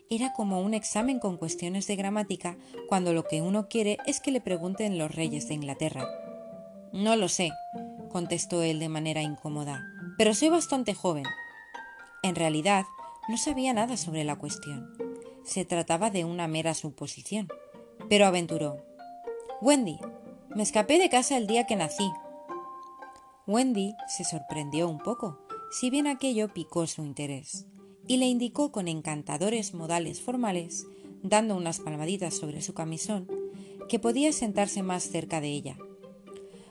Era 0.10 0.32
como 0.32 0.62
un 0.62 0.74
examen 0.74 1.20
con 1.20 1.36
cuestiones 1.36 1.88
de 1.88 1.98
gramática 1.98 2.56
cuando 2.88 3.12
lo 3.12 3.26
que 3.26 3.42
uno 3.42 3.68
quiere 3.68 3.98
es 4.06 4.22
que 4.22 4.32
le 4.32 4.40
pregunten 4.40 4.98
los 4.98 5.14
reyes 5.14 5.50
de 5.50 5.56
Inglaterra. 5.56 6.08
No 6.94 7.18
lo 7.18 7.28
sé, 7.28 7.52
contestó 8.10 8.64
él 8.64 8.80
de 8.80 8.88
manera 8.88 9.22
incómoda, 9.22 9.84
pero 10.18 10.34
soy 10.34 10.48
bastante 10.48 10.94
joven. 10.94 11.26
En 12.28 12.36
realidad, 12.36 12.86
no 13.28 13.38
sabía 13.38 13.74
nada 13.74 13.98
sobre 13.98 14.24
la 14.24 14.36
cuestión. 14.36 14.94
Se 15.44 15.66
trataba 15.66 16.10
de 16.10 16.26
una 16.26 16.48
mera 16.48 16.74
suposición 16.74 17.48
pero 18.10 18.26
aventuró. 18.26 18.78
Wendy, 19.62 20.00
me 20.56 20.64
escapé 20.64 21.00
de 21.00 21.10
casa 21.10 21.38
el 21.38 21.48
día 21.48 21.66
que 21.66 21.76
nací. 21.76 22.10
Wendy 23.46 23.96
se 24.08 24.24
sorprendió 24.24 24.90
un 24.90 25.00
poco, 25.00 25.40
si 25.72 25.90
bien 25.90 26.08
aquello 26.08 26.54
picó 26.54 26.86
su 26.88 27.04
interés, 27.04 27.66
y 28.08 28.18
le 28.18 28.26
indicó 28.26 28.72
con 28.72 28.88
encantadores 28.88 29.74
modales 29.74 30.22
formales, 30.22 30.86
dando 31.24 31.56
unas 31.56 31.80
palmaditas 31.80 32.36
sobre 32.36 32.62
su 32.62 32.74
camisón, 32.74 33.28
que 33.90 34.00
podía 34.00 34.32
sentarse 34.32 34.84
más 34.84 35.04
cerca 35.04 35.42
de 35.42 35.50
ella. 35.50 35.78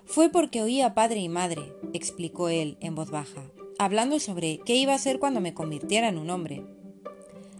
Fue 0.04 0.30
porque 0.30 0.62
oía 0.62 0.94
padre 0.94 1.20
y 1.20 1.28
madre, 1.28 1.72
explicó 1.92 2.48
él 2.48 2.76
en 2.80 2.94
voz 2.94 3.10
baja, 3.10 3.50
hablando 3.78 4.18
sobre 4.18 4.58
qué 4.58 4.74
iba 4.74 4.94
a 4.94 4.98
ser 4.98 5.18
cuando 5.18 5.40
me 5.40 5.54
convirtiera 5.54 6.08
en 6.08 6.18
un 6.18 6.30
hombre. 6.30 6.64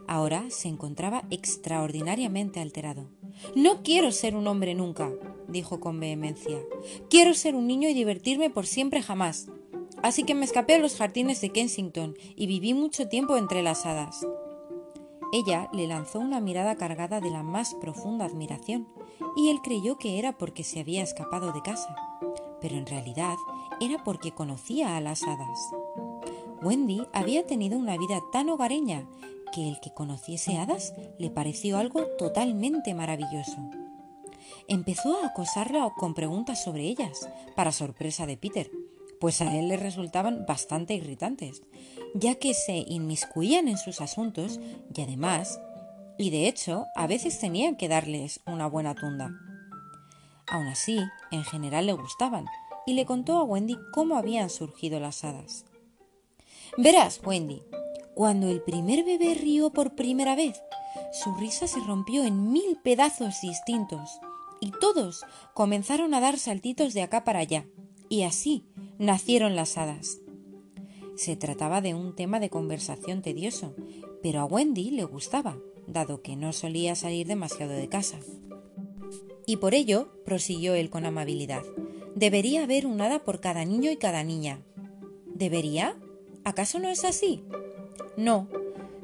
Ahora 0.06 0.44
se 0.50 0.68
encontraba 0.68 1.24
extraordinariamente 1.30 2.60
alterado. 2.60 3.08
No 3.54 3.82
quiero 3.82 4.12
ser 4.12 4.36
un 4.36 4.46
hombre 4.46 4.74
nunca, 4.74 5.12
dijo 5.48 5.80
con 5.80 6.00
vehemencia. 6.00 6.58
Quiero 7.10 7.34
ser 7.34 7.54
un 7.54 7.66
niño 7.66 7.88
y 7.88 7.94
divertirme 7.94 8.50
por 8.50 8.66
siempre 8.66 9.02
jamás. 9.02 9.48
Así 10.02 10.22
que 10.22 10.34
me 10.34 10.44
escapé 10.44 10.74
a 10.74 10.78
los 10.78 10.96
jardines 10.96 11.40
de 11.40 11.50
Kensington 11.50 12.16
y 12.36 12.46
viví 12.46 12.74
mucho 12.74 13.08
tiempo 13.08 13.36
entre 13.36 13.62
las 13.62 13.84
hadas. 13.84 14.26
Ella 15.32 15.68
le 15.72 15.86
lanzó 15.86 16.20
una 16.20 16.40
mirada 16.40 16.76
cargada 16.76 17.20
de 17.20 17.30
la 17.30 17.42
más 17.42 17.74
profunda 17.74 18.24
admiración, 18.24 18.86
y 19.36 19.48
él 19.50 19.58
creyó 19.62 19.98
que 19.98 20.18
era 20.18 20.38
porque 20.38 20.62
se 20.62 20.80
había 20.80 21.02
escapado 21.02 21.52
de 21.52 21.62
casa, 21.62 21.96
pero 22.60 22.76
en 22.76 22.86
realidad 22.86 23.36
era 23.80 24.04
porque 24.04 24.32
conocía 24.32 24.96
a 24.96 25.00
las 25.00 25.22
hadas. 25.24 25.58
Wendy 26.62 27.02
había 27.12 27.46
tenido 27.46 27.78
una 27.78 27.96
vida 27.96 28.20
tan 28.32 28.48
hogareña 28.48 29.06
que 29.52 29.68
el 29.68 29.80
que 29.80 29.92
conociese 29.92 30.58
hadas 30.58 30.94
le 31.18 31.30
pareció 31.30 31.78
algo 31.78 32.06
totalmente 32.18 32.94
maravilloso. 32.94 33.56
Empezó 34.68 35.18
a 35.22 35.28
acosarla 35.28 35.92
con 35.96 36.14
preguntas 36.14 36.62
sobre 36.62 36.84
ellas, 36.84 37.28
para 37.54 37.72
sorpresa 37.72 38.26
de 38.26 38.36
Peter, 38.36 38.70
pues 39.20 39.40
a 39.40 39.56
él 39.56 39.68
le 39.68 39.76
resultaban 39.76 40.44
bastante 40.46 40.94
irritantes, 40.94 41.62
ya 42.14 42.34
que 42.34 42.54
se 42.54 42.84
inmiscuían 42.86 43.68
en 43.68 43.78
sus 43.78 44.00
asuntos 44.00 44.60
y 44.94 45.00
además, 45.00 45.60
y 46.18 46.30
de 46.30 46.48
hecho, 46.48 46.86
a 46.94 47.06
veces 47.06 47.38
tenían 47.38 47.76
que 47.76 47.88
darles 47.88 48.40
una 48.46 48.66
buena 48.66 48.94
tunda. 48.94 49.30
Aún 50.48 50.66
así, 50.66 50.98
en 51.30 51.44
general 51.44 51.86
le 51.86 51.92
gustaban, 51.92 52.46
y 52.86 52.94
le 52.94 53.04
contó 53.04 53.38
a 53.38 53.44
Wendy 53.44 53.76
cómo 53.92 54.16
habían 54.16 54.48
surgido 54.48 55.00
las 55.00 55.24
hadas. 55.24 55.64
Verás, 56.76 57.20
Wendy, 57.24 57.62
cuando 58.14 58.48
el 58.48 58.62
primer 58.62 59.04
bebé 59.04 59.34
rió 59.34 59.70
por 59.70 59.94
primera 59.94 60.36
vez, 60.36 60.60
su 61.12 61.34
risa 61.34 61.66
se 61.66 61.80
rompió 61.80 62.24
en 62.24 62.50
mil 62.50 62.78
pedazos 62.82 63.40
distintos 63.40 64.20
y 64.60 64.72
todos 64.72 65.24
comenzaron 65.54 66.14
a 66.14 66.20
dar 66.20 66.38
saltitos 66.38 66.94
de 66.94 67.02
acá 67.02 67.24
para 67.24 67.40
allá, 67.40 67.66
y 68.08 68.22
así 68.22 68.64
nacieron 68.98 69.56
las 69.56 69.76
hadas. 69.76 70.18
Se 71.16 71.36
trataba 71.36 71.80
de 71.80 71.94
un 71.94 72.14
tema 72.14 72.40
de 72.40 72.50
conversación 72.50 73.22
tedioso, 73.22 73.74
pero 74.22 74.40
a 74.40 74.44
Wendy 74.44 74.90
le 74.90 75.04
gustaba, 75.04 75.56
dado 75.86 76.22
que 76.22 76.36
no 76.36 76.52
solía 76.52 76.94
salir 76.94 77.26
demasiado 77.26 77.72
de 77.72 77.88
casa. 77.88 78.18
Y 79.46 79.56
por 79.58 79.74
ello, 79.74 80.08
prosiguió 80.24 80.74
él 80.74 80.90
con 80.90 81.06
amabilidad, 81.06 81.62
debería 82.14 82.64
haber 82.64 82.86
un 82.86 83.00
hada 83.00 83.24
por 83.24 83.40
cada 83.40 83.64
niño 83.64 83.90
y 83.90 83.96
cada 83.96 84.24
niña. 84.24 84.60
¿Debería? 85.26 85.96
¿Acaso 86.46 86.78
no 86.78 86.88
es 86.88 87.04
así? 87.04 87.42
No. 88.16 88.46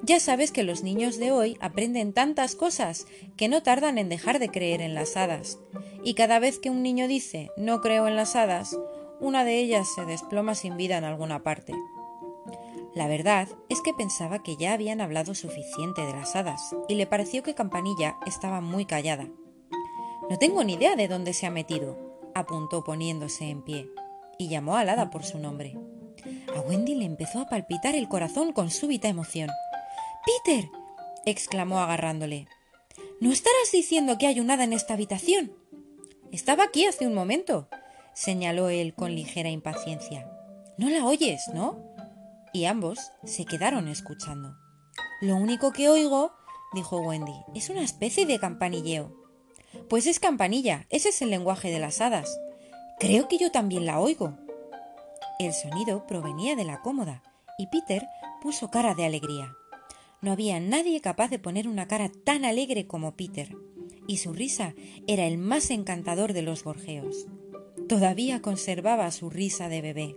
Ya 0.05 0.21
sabes 0.21 0.53
que 0.53 0.63
los 0.63 0.85
niños 0.85 1.19
de 1.19 1.33
hoy 1.33 1.59
aprenden 1.61 2.13
tantas 2.13 2.55
cosas 2.55 3.09
que 3.37 3.49
no 3.49 3.65
tardan 3.65 3.99
en 3.99 4.09
dejar 4.09 4.39
de 4.39 4.49
creer 4.49 4.81
en 4.81 4.95
las 4.95 5.17
hadas. 5.17 5.59
Y 6.05 6.15
cada 6.15 6.39
vez 6.39 6.61
que 6.61 6.71
un 6.71 6.85
niño 6.85 7.09
dice 7.09 7.51
no 7.57 7.81
creo 7.81 8.07
en 8.07 8.15
las 8.15 8.37
hadas, 8.37 8.79
una 9.19 9.45
de 9.45 9.59
ellas 9.59 9.89
se 9.93 10.05
desploma 10.05 10.55
sin 10.55 10.77
vida 10.77 10.97
en 10.97 11.03
alguna 11.03 11.43
parte. 11.43 11.75
La 12.95 13.09
verdad 13.09 13.49
es 13.69 13.81
que 13.81 13.93
pensaba 13.93 14.45
que 14.45 14.57
ya 14.57 14.73
habían 14.73 15.01
hablado 15.01 15.35
suficiente 15.35 16.03
de 16.03 16.13
las 16.13 16.37
hadas, 16.37 16.77
y 16.89 16.95
le 16.95 17.09
pareció 17.09 17.43
que 17.43 17.57
Campanilla 17.57 18.19
estaba 18.25 18.61
muy 18.61 18.87
callada. 18.87 19.27
No 20.31 20.39
tengo 20.39 20.63
ni 20.63 20.75
idea 20.75 20.95
de 20.95 21.09
dónde 21.09 21.33
se 21.33 21.47
ha 21.47 21.51
metido, 21.51 22.21
apuntó 22.37 22.85
poniéndose 22.85 23.51
en 23.51 23.63
pie, 23.63 23.91
y 24.39 24.49
llamó 24.49 24.77
al 24.77 24.91
hada 24.91 25.11
por 25.11 25.25
su 25.25 25.41
nombre. 25.41 25.77
A 26.57 26.61
Wendy 26.61 26.95
le 26.95 27.05
empezó 27.05 27.41
a 27.41 27.49
palpitar 27.49 27.95
el 27.95 28.09
corazón 28.09 28.53
con 28.53 28.71
súbita 28.71 29.09
emoción. 29.09 29.51
Peter. 30.25 30.69
exclamó 31.25 31.81
agarrándole. 31.81 32.49
¿No 33.21 33.31
estarás 33.31 33.71
diciendo 33.73 34.19
que 34.19 34.27
hay 34.27 34.41
un 34.41 34.51
hada 34.51 34.65
en 34.65 34.73
esta 34.73 34.95
habitación? 34.95 35.53
Estaba 36.33 36.65
aquí 36.65 36.87
hace 36.87 37.07
un 37.07 37.15
momento, 37.15 37.69
señaló 38.15 38.69
él 38.69 38.95
con 38.95 39.15
ligera 39.15 39.51
impaciencia. 39.51 40.29
No 40.79 40.89
la 40.89 41.05
oyes, 41.05 41.43
¿no? 41.55 41.79
Y 42.53 42.65
ambos 42.65 42.99
se 43.25 43.45
quedaron 43.45 43.89
escuchando. 43.89 44.57
Lo 45.21 45.37
único 45.37 45.73
que 45.73 45.89
oigo, 45.89 46.33
dijo 46.75 47.01
Wendy, 47.01 47.35
es 47.55 47.71
una 47.71 47.83
especie 47.83 48.27
de 48.27 48.39
campanilleo. 48.39 49.15
Pues 49.89 50.07
es 50.07 50.19
campanilla, 50.19 50.87
ese 50.91 51.11
es 51.11 51.23
el 51.23 51.31
lenguaje 51.31 51.71
de 51.71 51.79
las 51.79 52.01
hadas. 52.01 52.39
Creo 52.99 53.29
que 53.29 53.39
yo 53.39 53.51
también 53.51 53.87
la 53.87 54.01
oigo. 54.01 54.37
El 55.39 55.53
sonido 55.53 56.07
provenía 56.07 56.57
de 56.57 56.65
la 56.65 56.81
cómoda 56.81 57.23
y 57.59 57.67
Peter 57.67 58.07
puso 58.41 58.71
cara 58.71 58.95
de 58.95 59.05
alegría. 59.05 59.57
No 60.21 60.33
había 60.33 60.61
nadie 60.61 61.01
capaz 61.01 61.29
de 61.29 61.39
poner 61.39 61.67
una 61.67 61.89
cara 61.89 62.11
tan 62.25 62.45
alegre 62.45 62.87
como 62.87 63.17
Peter, 63.17 63.57
y 64.07 64.19
su 64.19 64.33
risa 64.33 64.75
era 65.07 65.27
el 65.27 65.39
más 65.39 65.71
encantador 65.71 66.33
de 66.33 66.43
los 66.43 66.65
gorjeos. 66.65 67.27
Todavía 67.89 68.41
conservaba 68.41 69.11
su 69.11 69.31
risa 69.31 69.69
de 69.69 69.83
bebé. 69.83 70.17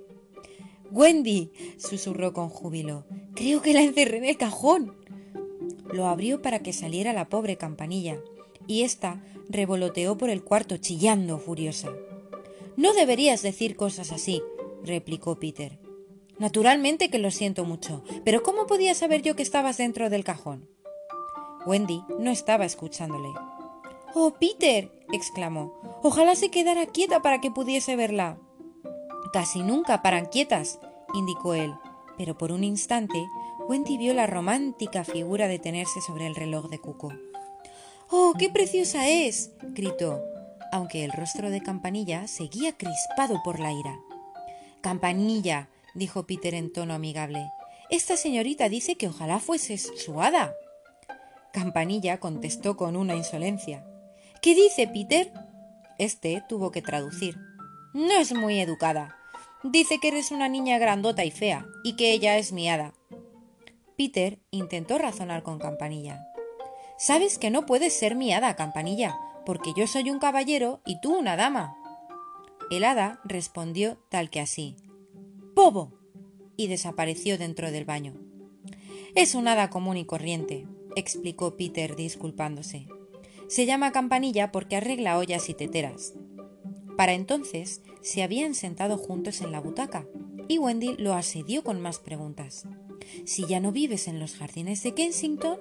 Wendy, 0.92 1.52
susurró 1.78 2.34
con 2.34 2.50
júbilo, 2.50 3.06
creo 3.34 3.62
que 3.62 3.74
la 3.74 3.82
encerré 3.82 4.18
en 4.18 4.26
el 4.26 4.38
cajón. 4.38 4.96
Lo 5.92 6.06
abrió 6.08 6.42
para 6.42 6.60
que 6.60 6.74
saliera 6.74 7.14
la 7.14 7.30
pobre 7.30 7.58
campanilla, 7.58 8.20
y 8.68 8.84
ésta 8.84 9.24
revoloteó 9.50 10.18
por 10.18 10.30
el 10.30 10.44
cuarto 10.44 10.78
chillando 10.78 11.38
furiosa. 11.38 11.92
No 12.78 12.94
deberías 12.94 13.42
decir 13.42 13.76
cosas 13.76 14.12
así, 14.12 14.42
replicó 14.86 15.40
Peter. 15.40 15.80
Naturalmente 16.38 17.10
que 17.10 17.20
lo 17.20 17.32
siento 17.32 17.66
mucho, 17.66 18.04
pero 18.24 18.44
¿cómo 18.44 18.68
podía 18.68 18.94
saber 18.94 19.22
yo 19.22 19.36
que 19.36 19.44
estabas 19.44 19.78
dentro 19.78 20.10
del 20.10 20.24
cajón? 20.24 20.70
Wendy 21.66 22.04
no 22.20 22.32
estaba 22.32 22.66
escuchándole. 22.66 23.30
Oh, 24.14 24.34
Peter. 24.40 24.92
exclamó. 25.12 25.74
Ojalá 26.04 26.36
se 26.36 26.50
quedara 26.50 26.86
quieta 26.86 27.22
para 27.22 27.42
que 27.42 27.52
pudiese 27.52 27.96
verla. 27.96 28.38
Casi 29.34 29.64
nunca 29.64 30.02
paran 30.02 30.28
quietas, 30.28 30.80
indicó 31.14 31.54
él, 31.54 31.74
pero 32.18 32.38
por 32.38 32.52
un 32.52 32.64
instante 32.64 33.28
Wendy 33.68 33.98
vio 33.98 34.14
la 34.14 34.28
romántica 34.28 35.04
figura 35.04 35.48
detenerse 35.48 36.00
sobre 36.00 36.28
el 36.28 36.36
reloj 36.36 36.70
de 36.70 36.80
Cuco. 36.80 37.12
¡Oh, 38.12 38.34
qué 38.38 38.50
preciosa 38.50 39.08
es! 39.08 39.52
gritó, 39.62 40.22
aunque 40.72 41.04
el 41.04 41.12
rostro 41.12 41.50
de 41.50 41.62
Campanilla 41.62 42.28
seguía 42.28 42.78
crispado 42.78 43.42
por 43.44 43.60
la 43.60 43.74
ira. 43.74 44.00
Campanilla, 44.86 45.68
dijo 45.96 46.28
Peter 46.28 46.54
en 46.54 46.72
tono 46.72 46.94
amigable. 46.94 47.52
Esta 47.90 48.18
señorita 48.18 48.70
dice 48.70 48.98
que 48.98 49.08
ojalá 49.08 49.40
fuese 49.40 49.80
su 49.80 50.22
hada. 50.22 50.54
Campanilla 51.52 52.20
contestó 52.20 52.78
con 52.78 52.96
una 52.96 53.16
insolencia. 53.16 53.84
¿Qué 54.44 54.54
dice 54.54 54.88
Peter? 54.88 55.34
Este 55.98 56.44
tuvo 56.48 56.70
que 56.70 56.84
traducir. 56.84 57.36
No 57.96 58.12
es 58.12 58.32
muy 58.36 58.60
educada. 58.60 59.18
Dice 59.64 59.98
que 60.00 60.10
eres 60.10 60.30
una 60.30 60.50
niña 60.50 60.78
grandota 60.78 61.26
y 61.26 61.32
fea, 61.32 61.66
y 61.84 61.96
que 61.96 62.12
ella 62.12 62.38
es 62.38 62.52
mi 62.52 62.70
hada. 62.70 62.94
Peter 63.98 64.38
intentó 64.52 65.00
razonar 65.00 65.42
con 65.42 65.58
Campanilla. 65.58 66.28
Sabes 67.00 67.40
que 67.40 67.50
no 67.50 67.66
puedes 67.66 67.98
ser 67.98 68.14
mi 68.14 68.34
hada, 68.34 68.56
Campanilla, 68.56 69.18
porque 69.48 69.74
yo 69.76 69.88
soy 69.88 70.12
un 70.12 70.20
caballero 70.20 70.82
y 70.86 71.02
tú 71.02 71.18
una 71.18 71.36
dama. 71.36 71.76
El 72.72 72.84
hada 72.84 73.22
respondió 73.24 73.98
tal 74.10 74.30
que 74.30 74.40
así. 74.40 74.76
¡Bobo! 75.56 75.94
y 76.58 76.68
desapareció 76.68 77.38
dentro 77.38 77.72
del 77.72 77.86
baño. 77.86 78.14
Es 79.14 79.36
un 79.36 79.48
hada 79.48 79.70
común 79.70 79.98
y 79.98 80.06
corriente, 80.06 80.68
explicó 80.96 81.58
Peter 81.58 81.96
disculpándose. 81.96 82.88
Se 83.48 83.66
llama 83.66 83.92
campanilla 83.92 84.52
porque 84.52 84.78
arregla 84.78 85.18
ollas 85.18 85.50
y 85.50 85.54
teteras. 85.54 86.14
Para 86.98 87.14
entonces 87.14 87.82
se 88.02 88.24
habían 88.24 88.56
sentado 88.56 88.98
juntos 88.98 89.42
en 89.42 89.52
la 89.52 89.60
butaca 89.60 90.08
y 90.48 90.58
Wendy 90.58 90.96
lo 90.98 91.14
asedió 91.14 91.64
con 91.64 91.82
más 91.82 92.00
preguntas. 92.00 92.66
Si 93.26 93.46
ya 93.46 93.60
no 93.60 93.72
vives 93.72 94.08
en 94.08 94.20
los 94.20 94.36
jardines 94.36 94.82
de 94.84 94.94
Kensington, 94.94 95.60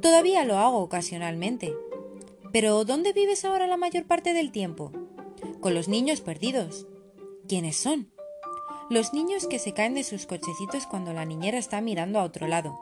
todavía 0.00 0.44
lo 0.44 0.58
hago 0.58 0.78
ocasionalmente. 0.78 1.72
Pero 2.52 2.84
¿dónde 2.84 3.12
vives 3.12 3.44
ahora 3.44 3.66
la 3.66 3.76
mayor 3.76 4.04
parte 4.04 4.32
del 4.32 4.52
tiempo? 4.52 4.92
Con 5.64 5.72
los 5.72 5.88
niños 5.88 6.20
perdidos. 6.20 6.86
¿Quiénes 7.48 7.78
son? 7.78 8.12
Los 8.90 9.14
niños 9.14 9.46
que 9.46 9.58
se 9.58 9.72
caen 9.72 9.94
de 9.94 10.04
sus 10.04 10.26
cochecitos 10.26 10.86
cuando 10.86 11.14
la 11.14 11.24
niñera 11.24 11.56
está 11.56 11.80
mirando 11.80 12.18
a 12.18 12.24
otro 12.24 12.46
lado. 12.48 12.78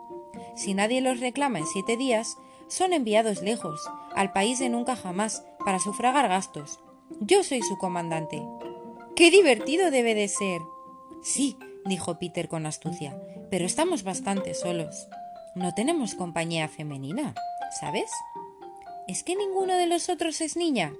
Si 0.56 0.74
nadie 0.74 1.00
los 1.00 1.20
reclama 1.20 1.60
en 1.60 1.66
siete 1.68 1.96
días, 1.96 2.36
son 2.66 2.92
enviados 2.92 3.40
lejos, 3.40 3.88
al 4.16 4.32
país 4.32 4.58
de 4.58 4.68
nunca 4.68 4.96
jamás, 4.96 5.44
para 5.64 5.78
sufragar 5.78 6.28
gastos. 6.28 6.80
Yo 7.20 7.44
soy 7.44 7.62
su 7.62 7.78
comandante. 7.78 8.42
¡Qué 9.14 9.30
divertido 9.30 9.92
debe 9.92 10.16
de 10.16 10.26
ser! 10.26 10.60
Sí, 11.22 11.56
dijo 11.84 12.18
Peter 12.18 12.48
con 12.48 12.66
astucia, 12.66 13.16
pero 13.48 13.64
estamos 13.64 14.02
bastante 14.02 14.54
solos. 14.54 15.06
No 15.54 15.72
tenemos 15.72 16.16
compañía 16.16 16.66
femenina, 16.68 17.32
¿sabes? 17.78 18.10
¿Es 19.06 19.22
que 19.22 19.36
ninguno 19.36 19.76
de 19.76 19.86
los 19.86 20.08
otros 20.08 20.40
es 20.40 20.56
niña? 20.56 20.92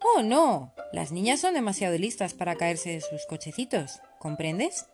Oh, 0.00 0.22
no. 0.22 0.72
Las 0.92 1.12
niñas 1.12 1.40
son 1.40 1.54
demasiado 1.54 1.96
listas 1.98 2.34
para 2.34 2.56
caerse 2.56 2.90
de 2.90 3.00
sus 3.00 3.26
cochecitos. 3.26 4.00
¿Comprendes? 4.18 4.86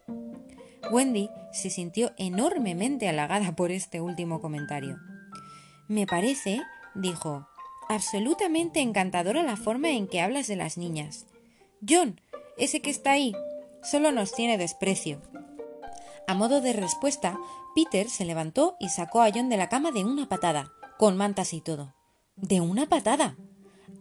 Wendy 0.91 1.31
se 1.53 1.71
sintió 1.71 2.13
enormemente 2.19 3.09
halagada 3.09 3.55
por 3.55 3.71
este 3.71 4.01
último 4.01 4.41
comentario. 4.41 4.99
Me 5.89 6.07
parece, 6.07 6.63
dijo, 6.95 7.49
absolutamente 7.89 8.81
encantadora 8.81 9.43
la 9.43 9.57
forma 9.57 9.91
en 9.91 10.09
que 10.09 10.21
hablas 10.21 10.47
de 10.47 10.57
las 10.57 10.77
niñas. 10.77 11.27
John, 11.87 12.21
ese 12.57 12.81
que 12.81 12.91
está 12.91 13.13
ahí, 13.13 13.35
solo 13.83 14.11
nos 14.11 14.33
tiene 14.33 14.59
desprecio. 14.59 15.21
A 16.27 16.35
modo 16.35 16.61
de 16.61 16.73
respuesta, 16.73 17.39
Peter 17.75 18.09
se 18.09 18.25
levantó 18.25 18.77
y 18.81 18.89
sacó 18.89 19.21
a 19.21 19.31
John 19.33 19.49
de 19.49 19.59
la 19.59 19.69
cama 19.69 19.91
de 19.91 20.05
una 20.05 20.29
patada, 20.29 20.73
con 20.99 21.17
mantas 21.17 21.53
y 21.53 21.61
todo. 21.61 21.95
¿De 22.37 22.61
una 22.61 22.87
patada? 22.87 23.37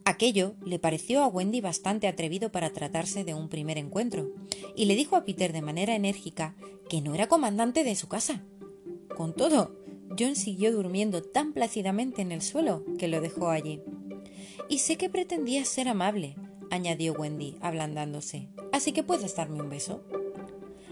Aquello 0.05 0.55
le 0.65 0.79
pareció 0.79 1.23
a 1.23 1.27
Wendy 1.27 1.61
bastante 1.61 2.07
atrevido 2.07 2.51
para 2.51 2.71
tratarse 2.71 3.23
de 3.23 3.33
un 3.33 3.47
primer 3.47 3.77
encuentro, 3.77 4.31
y 4.75 4.85
le 4.85 4.95
dijo 4.95 5.15
a 5.15 5.23
Peter 5.23 5.53
de 5.53 5.61
manera 5.61 5.95
enérgica 5.95 6.55
que 6.89 7.01
no 7.01 7.15
era 7.15 7.27
comandante 7.27 7.83
de 7.83 7.95
su 7.95 8.07
casa. 8.07 8.43
Con 9.15 9.33
todo, 9.33 9.79
John 10.17 10.35
siguió 10.35 10.71
durmiendo 10.71 11.21
tan 11.23 11.53
plácidamente 11.53 12.21
en 12.21 12.31
el 12.31 12.41
suelo 12.41 12.83
que 12.97 13.07
lo 13.07 13.21
dejó 13.21 13.49
allí. 13.49 13.81
Y 14.69 14.79
sé 14.79 14.97
que 14.97 15.09
pretendías 15.09 15.67
ser 15.67 15.87
amable, 15.87 16.35
añadió 16.69 17.13
Wendy, 17.13 17.57
ablandándose, 17.61 18.49
así 18.71 18.91
que 18.91 19.03
puedes 19.03 19.35
darme 19.35 19.61
un 19.61 19.69
beso. 19.69 20.03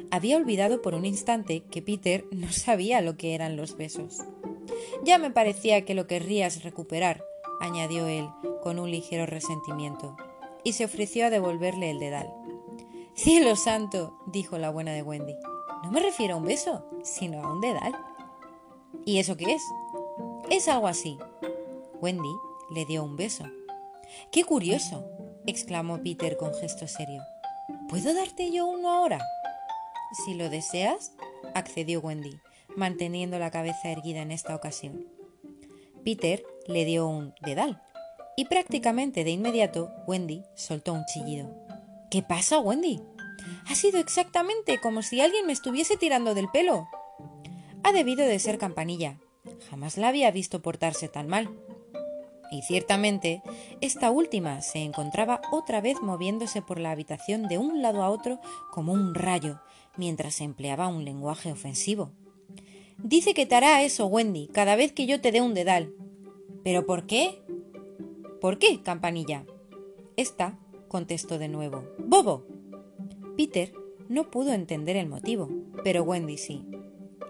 Había 0.10 0.38
olvidado 0.38 0.82
por 0.82 0.94
un 0.94 1.06
instante 1.06 1.64
que 1.70 1.82
Peter 1.82 2.26
no 2.32 2.52
sabía 2.52 3.02
lo 3.02 3.18
que 3.18 3.34
eran 3.34 3.58
los 3.58 3.78
besos. 3.78 4.20
Ya 5.04 5.18
me 5.18 5.32
parecía 5.32 5.86
que 5.86 5.96
lo 5.96 6.08
querrías 6.08 6.64
recuperar, 6.64 7.24
añadió 7.62 8.08
él, 8.08 8.30
con 8.62 8.80
un 8.80 8.92
ligero 8.92 9.26
resentimiento, 9.26 10.18
y 10.64 10.74
se 10.74 10.84
ofreció 10.84 11.28
a 11.28 11.30
devolverle 11.30 11.92
el 11.92 12.00
dedal. 12.00 12.34
Cielo 13.14 13.56
santo, 13.56 14.18
dijo 14.26 14.58
la 14.58 14.70
buena 14.70 14.92
de 14.92 15.04
Wendy. 15.04 15.36
No 15.84 15.92
me 15.92 16.00
refiero 16.00 16.34
a 16.34 16.38
un 16.38 16.46
beso, 16.46 16.84
sino 17.04 17.42
a 17.42 17.52
un 17.52 17.62
dedal. 17.62 17.94
¿Y 19.06 19.20
eso 19.20 19.38
qué 19.38 19.54
es? 19.54 19.64
Es 20.50 20.68
algo 20.68 20.88
así. 20.88 21.18
Wendy 22.02 22.34
le 22.72 22.86
dio 22.86 23.04
un 23.04 23.16
beso. 23.16 23.46
¡Qué 24.32 24.44
curioso! 24.44 25.06
exclamó 25.46 26.02
Peter 26.04 26.38
con 26.38 26.54
gesto 26.54 26.88
serio. 26.88 27.22
¿Puedo 27.90 28.14
darte 28.14 28.52
yo 28.52 28.66
uno 28.68 28.90
ahora? 28.90 29.20
Si 30.26 30.34
lo 30.34 30.50
deseas, 30.50 31.14
accedió 31.54 32.00
Wendy, 32.00 32.40
manteniendo 32.76 33.40
la 33.40 33.52
cabeza 33.52 33.90
erguida 33.90 34.22
en 34.22 34.32
esta 34.32 34.56
ocasión. 34.56 35.08
Peter 36.04 36.44
le 36.68 36.86
dio 36.86 37.08
un 37.08 37.34
dedal 37.42 37.82
y 38.36 38.46
prácticamente 38.46 39.24
de 39.24 39.32
inmediato 39.32 39.92
Wendy 40.08 40.44
soltó 40.56 40.94
un 40.94 41.06
chillido. 41.06 41.50
¿Qué 42.10 42.22
pasa, 42.22 42.60
Wendy? 42.60 43.02
Ha 43.68 43.76
sido 43.76 44.00
exactamente 44.00 44.80
como 44.80 45.02
si 45.02 45.22
alguien 45.22 45.46
me 45.46 45.54
estuviese 45.54 45.98
tirando 45.98 46.34
del 46.34 46.50
pelo. 46.50 46.88
Ha 47.84 47.92
debido 47.92 48.26
de 48.26 48.40
ser 48.40 48.58
campanilla. 48.58 49.20
Jamás 49.70 49.98
la 49.98 50.10
había 50.10 50.32
visto 50.32 50.62
portarse 50.62 51.08
tan 51.08 51.28
mal. 51.28 51.50
Y 52.52 52.64
ciertamente, 52.64 53.42
esta 53.80 54.12
última 54.12 54.62
se 54.62 54.80
encontraba 54.80 55.42
otra 55.52 55.80
vez 55.80 56.02
moviéndose 56.02 56.62
por 56.62 56.80
la 56.80 56.92
habitación 56.92 57.48
de 57.48 57.58
un 57.58 57.82
lado 57.82 58.04
a 58.04 58.10
otro 58.10 58.42
como 58.72 58.92
un 58.92 59.16
rayo, 59.16 59.62
mientras 59.96 60.42
empleaba 60.42 60.88
un 60.88 61.06
lenguaje 61.06 61.52
ofensivo. 61.52 62.12
Dice 63.04 63.34
que 63.34 63.46
te 63.46 63.56
hará 63.56 63.82
eso, 63.84 64.06
Wendy, 64.06 64.48
cada 64.48 64.76
vez 64.76 64.92
que 64.92 65.06
yo 65.06 65.22
te 65.22 65.32
dé 65.32 65.42
un 65.42 65.54
dedal. 65.54 65.94
¿Pero 66.64 66.86
por 66.86 67.06
qué? 67.08 67.42
¿Por 68.40 68.60
qué, 68.60 68.82
campanilla? 68.82 69.46
Esta 70.18 70.60
contestó 70.88 71.40
de 71.40 71.48
nuevo. 71.48 71.84
¡Bobo! 71.98 72.46
Peter 73.36 73.74
no 74.10 74.30
pudo 74.30 74.54
entender 74.54 74.98
el 74.98 75.08
motivo, 75.08 75.50
pero 75.84 76.04
Wendy 76.04 76.38
sí. 76.38 76.66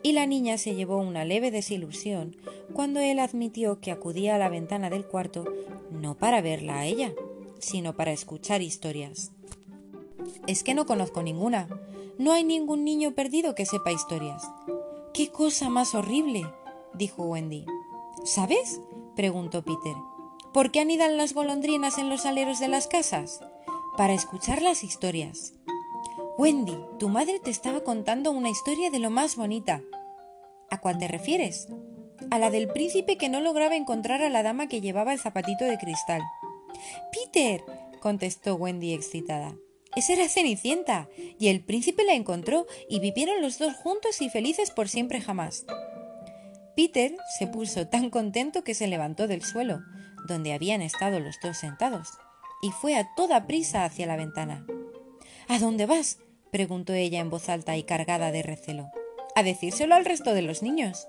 Y 0.04 0.14
la 0.14 0.26
niña 0.26 0.58
se 0.58 0.74
llevó 0.74 0.98
una 0.98 1.26
leve 1.26 1.52
desilusión 1.52 2.36
cuando 2.74 3.00
él 3.00 3.20
admitió 3.20 3.80
que 3.80 3.92
acudía 3.92 4.36
a 4.36 4.40
la 4.40 4.50
ventana 4.50 4.90
del 4.90 5.06
cuarto 5.06 5.46
no 5.92 6.18
para 6.18 6.42
verla 6.42 6.80
a 6.80 6.86
ella, 6.86 7.14
sino 7.60 7.96
para 7.96 8.12
escuchar 8.12 8.62
historias. 8.62 9.32
Es 10.48 10.64
que 10.64 10.74
no 10.74 10.86
conozco 10.86 11.22
ninguna. 11.22 11.68
No 12.18 12.32
hay 12.32 12.44
ningún 12.44 12.84
niño 12.84 13.14
perdido 13.14 13.56
que 13.56 13.66
sepa 13.66 13.92
historias. 13.92 14.44
¡Qué 15.14 15.30
cosa 15.30 15.70
más 15.70 15.94
horrible! 15.94 16.44
dijo 16.94 17.24
Wendy. 17.24 17.66
¿Sabes? 18.24 18.80
preguntó 19.16 19.62
Peter. 19.62 19.96
¿Por 20.54 20.72
qué 20.72 20.80
anidan 20.80 21.18
las 21.18 21.34
golondrinas 21.34 21.98
en 21.98 22.10
los 22.10 22.26
aleros 22.26 22.60
de 22.60 22.70
las 22.70 22.88
casas? 22.88 23.42
Para 23.98 24.14
escuchar 24.14 24.62
las 24.62 24.84
historias. 24.86 25.54
Wendy, 26.38 26.78
tu 26.98 27.10
madre 27.10 27.40
te 27.40 27.52
estaba 27.52 27.82
contando 27.82 28.32
una 28.32 28.50
historia 28.50 28.90
de 28.90 29.00
lo 29.00 29.10
más 29.10 29.36
bonita. 29.36 29.82
¿A 30.70 30.80
cuál 30.80 30.98
te 30.98 31.10
refieres? 31.10 31.68
A 32.30 32.40
la 32.40 32.50
del 32.50 32.70
príncipe 32.70 33.18
que 33.18 33.28
no 33.28 33.42
lograba 33.42 33.76
encontrar 33.76 34.22
a 34.22 34.30
la 34.30 34.44
dama 34.44 34.68
que 34.68 34.80
llevaba 34.80 35.12
el 35.12 35.20
zapatito 35.20 35.66
de 35.66 35.78
cristal. 35.78 36.22
Peter, 37.12 37.64
contestó 38.00 38.56
Wendy 38.56 38.94
excitada. 38.94 39.56
Esa 39.96 40.14
era 40.14 40.30
Cenicienta, 40.30 41.10
y 41.38 41.50
el 41.50 41.64
príncipe 41.64 42.06
la 42.06 42.14
encontró 42.14 42.66
y 42.90 43.00
vivieron 43.00 43.42
los 43.42 43.60
dos 43.60 43.76
juntos 43.76 44.22
y 44.22 44.30
felices 44.30 44.72
por 44.72 44.88
siempre 44.88 45.20
jamás. 45.20 45.66
Peter 46.76 47.18
se 47.38 47.48
puso 47.48 47.88
tan 47.88 48.10
contento 48.10 48.64
que 48.64 48.74
se 48.74 48.88
levantó 48.88 49.28
del 49.28 49.44
suelo, 49.44 49.82
donde 50.28 50.54
habían 50.54 50.82
estado 50.82 51.20
los 51.20 51.36
dos 51.42 51.58
sentados, 51.58 52.08
y 52.62 52.72
fue 52.72 52.96
a 52.96 53.14
toda 53.16 53.48
prisa 53.48 53.84
hacia 53.84 54.08
la 54.08 54.16
ventana. 54.16 54.66
¿A 55.48 55.60
dónde 55.60 55.86
vas? 55.86 56.20
preguntó 56.52 56.94
ella 56.94 57.20
en 57.20 57.30
voz 57.30 57.50
alta 57.50 57.76
y 57.76 57.84
cargada 57.84 58.32
de 58.32 58.44
recelo. 58.44 58.90
A 59.36 59.44
decírselo 59.44 59.96
al 59.96 60.06
resto 60.06 60.34
de 60.34 60.42
los 60.42 60.62
niños. 60.62 61.08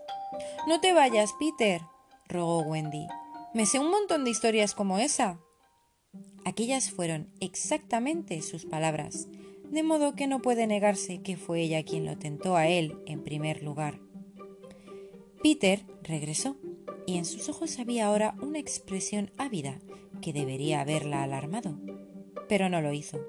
No 0.67 0.81
te 0.81 0.93
vayas, 0.93 1.33
Peter, 1.39 1.83
rogó 2.29 2.63
Wendy. 2.63 3.07
Me 3.55 3.67
sé 3.67 3.79
un 3.79 3.91
montón 3.91 4.25
de 4.25 4.31
historias 4.31 4.75
como 4.75 4.99
esa. 4.99 5.39
Aquellas 6.45 6.91
fueron 6.91 7.29
exactamente 7.41 8.43
sus 8.43 8.65
palabras, 8.65 9.29
de 9.71 9.83
modo 9.83 10.15
que 10.15 10.27
no 10.27 10.43
puede 10.43 10.67
negarse 10.67 11.23
que 11.23 11.37
fue 11.37 11.63
ella 11.63 11.83
quien 11.85 12.05
lo 12.05 12.19
tentó 12.19 12.57
a 12.57 12.69
él 12.69 12.99
en 13.07 13.23
primer 13.23 13.63
lugar. 13.63 14.01
Peter 15.43 15.85
regresó, 16.03 16.57
y 17.07 17.17
en 17.17 17.25
sus 17.25 17.49
ojos 17.49 17.79
había 17.79 18.07
ahora 18.07 18.37
una 18.43 18.59
expresión 18.59 19.31
ávida 19.39 19.81
que 20.21 20.33
debería 20.33 20.81
haberla 20.81 21.23
alarmado, 21.23 21.79
pero 22.49 22.69
no 22.69 22.81
lo 22.81 22.93
hizo. 22.93 23.21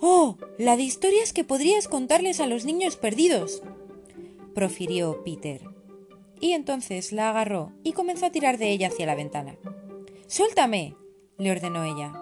¡Oh! 0.00 0.36
La 0.58 0.76
de 0.76 0.82
historias 0.82 1.32
que 1.32 1.44
podrías 1.44 1.88
contarles 1.88 2.40
a 2.40 2.46
los 2.46 2.64
niños 2.64 2.96
perdidos. 2.96 3.62
profirió 4.54 5.22
Peter. 5.24 5.62
Y 6.40 6.52
entonces 6.52 7.12
la 7.12 7.30
agarró 7.30 7.72
y 7.84 7.92
comenzó 7.92 8.26
a 8.26 8.32
tirar 8.32 8.58
de 8.58 8.70
ella 8.70 8.88
hacia 8.88 9.06
la 9.06 9.14
ventana. 9.14 9.56
Suéltame. 10.26 10.96
Le 11.42 11.50
ordenó 11.50 11.84
ella. 11.84 12.12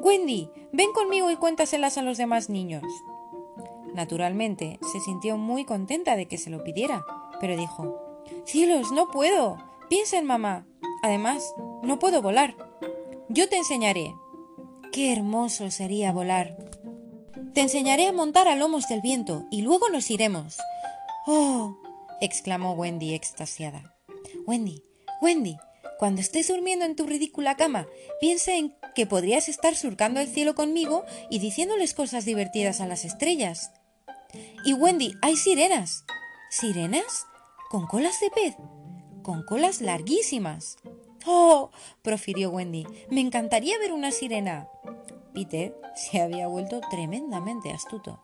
Wendy, 0.00 0.50
ven 0.72 0.92
conmigo 0.92 1.30
y 1.30 1.36
cuéntaselas 1.36 1.98
a 1.98 2.02
los 2.02 2.18
demás 2.18 2.48
niños. 2.48 2.84
Naturalmente, 3.94 4.78
se 4.92 5.00
sintió 5.00 5.36
muy 5.36 5.64
contenta 5.64 6.16
de 6.16 6.26
que 6.26 6.38
se 6.38 6.50
lo 6.50 6.64
pidiera, 6.64 7.04
pero 7.40 7.56
dijo, 7.56 8.00
Cielos, 8.44 8.92
no 8.92 9.08
puedo. 9.08 9.58
Piensa 9.88 10.18
en 10.18 10.24
mamá. 10.24 10.66
Además, 11.02 11.54
no 11.82 11.98
puedo 11.98 12.22
volar. 12.22 12.56
Yo 13.28 13.48
te 13.48 13.56
enseñaré. 13.56 14.14
Qué 14.92 15.12
hermoso 15.12 15.70
sería 15.70 16.12
volar. 16.12 16.56
Te 17.54 17.60
enseñaré 17.60 18.08
a 18.08 18.12
montar 18.12 18.48
a 18.48 18.56
lomos 18.56 18.88
del 18.88 19.00
viento 19.00 19.44
y 19.50 19.62
luego 19.62 19.88
nos 19.90 20.10
iremos. 20.10 20.58
¡Oh! 21.26 21.76
exclamó 22.20 22.72
Wendy 22.72 23.14
extasiada. 23.14 23.94
Wendy, 24.46 24.82
Wendy, 25.20 25.56
cuando 26.02 26.20
estés 26.20 26.48
durmiendo 26.48 26.84
en 26.84 26.96
tu 26.96 27.06
ridícula 27.06 27.56
cama, 27.56 27.86
piensa 28.20 28.56
en 28.56 28.74
que 28.96 29.06
podrías 29.06 29.48
estar 29.48 29.76
surcando 29.76 30.18
el 30.18 30.26
cielo 30.26 30.56
conmigo 30.56 31.04
y 31.30 31.38
diciéndoles 31.38 31.94
cosas 31.94 32.24
divertidas 32.24 32.80
a 32.80 32.88
las 32.88 33.04
estrellas. 33.04 33.70
Y 34.64 34.72
Wendy, 34.72 35.14
hay 35.22 35.36
sirenas. 35.36 36.04
¿Sirenas? 36.50 37.28
¿Con 37.70 37.86
colas 37.86 38.18
de 38.18 38.30
pez? 38.30 38.56
Con 39.22 39.44
colas 39.44 39.80
larguísimas. 39.80 40.76
¡Oh! 41.24 41.70
profirió 42.02 42.50
Wendy. 42.50 42.84
Me 43.08 43.20
encantaría 43.20 43.78
ver 43.78 43.92
una 43.92 44.10
sirena. 44.10 44.66
Peter 45.32 45.72
se 45.94 46.20
había 46.20 46.48
vuelto 46.48 46.80
tremendamente 46.90 47.70
astuto. 47.70 48.20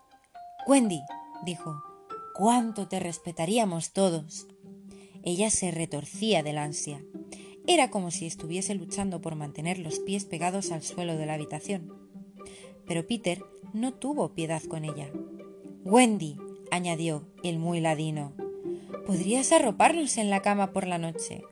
Wendy, 0.66 1.00
dijo, 1.44 1.80
cuánto 2.34 2.88
te 2.88 2.98
respetaríamos 2.98 3.92
todos. 3.92 4.48
Ella 5.22 5.50
se 5.50 5.70
retorcía 5.70 6.42
del 6.42 6.58
ansia. 6.58 7.04
Era 7.70 7.90
como 7.90 8.10
si 8.10 8.24
estuviese 8.26 8.74
luchando 8.74 9.20
por 9.20 9.34
mantener 9.34 9.78
los 9.78 9.98
pies 9.98 10.24
pegados 10.24 10.72
al 10.72 10.82
suelo 10.82 11.18
de 11.18 11.26
la 11.26 11.34
habitación. 11.34 11.92
Pero 12.86 13.06
Peter 13.06 13.44
no 13.74 13.92
tuvo 13.92 14.30
piedad 14.30 14.62
con 14.62 14.86
ella. 14.86 15.10
Wendy, 15.84 16.38
añadió 16.70 17.26
el 17.42 17.58
muy 17.58 17.80
ladino, 17.80 18.32
podrías 19.06 19.52
arroparnos 19.52 20.16
en 20.16 20.30
la 20.30 20.40
cama 20.40 20.72
por 20.72 20.86
la 20.86 20.96
noche. 20.96 21.42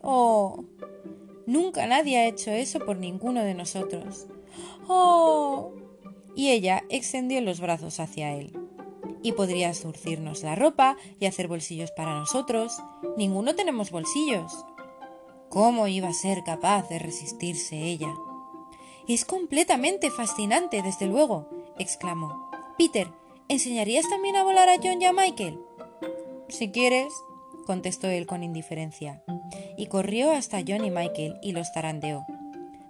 Oh, 0.00 0.64
nunca 1.44 1.88
nadie 1.88 2.18
ha 2.18 2.28
hecho 2.28 2.52
eso 2.52 2.78
por 2.78 2.96
ninguno 2.96 3.42
de 3.42 3.54
nosotros. 3.54 4.28
Oh. 4.86 5.72
Y 6.36 6.50
ella 6.50 6.84
extendió 6.88 7.40
los 7.40 7.58
brazos 7.58 7.98
hacia 7.98 8.32
él. 8.32 8.56
Y 9.24 9.32
podría 9.32 9.74
surcirnos 9.74 10.44
la 10.44 10.54
ropa 10.54 10.96
y 11.18 11.26
hacer 11.26 11.48
bolsillos 11.48 11.90
para 11.90 12.14
nosotros. 12.14 12.80
Ninguno 13.16 13.56
tenemos 13.56 13.90
bolsillos. 13.90 14.64
¿Cómo 15.50 15.88
iba 15.88 16.08
a 16.08 16.12
ser 16.12 16.44
capaz 16.44 16.88
de 16.88 16.98
resistirse 16.98 17.76
ella? 17.76 18.14
Es 19.06 19.24
completamente 19.24 20.10
fascinante, 20.10 20.82
desde 20.82 21.06
luego, 21.06 21.48
exclamó. 21.78 22.50
Peter, 22.76 23.08
¿enseñarías 23.48 24.08
también 24.10 24.36
a 24.36 24.44
volar 24.44 24.68
a 24.68 24.76
John 24.76 25.00
y 25.00 25.06
a 25.06 25.12
Michael? 25.12 25.58
Si 26.48 26.70
quieres, 26.70 27.12
contestó 27.66 28.08
él 28.08 28.26
con 28.26 28.42
indiferencia, 28.42 29.22
y 29.76 29.86
corrió 29.86 30.32
hasta 30.32 30.62
John 30.66 30.84
y 30.84 30.90
Michael 30.90 31.38
y 31.42 31.52
los 31.52 31.72
tarandeó. 31.72 32.26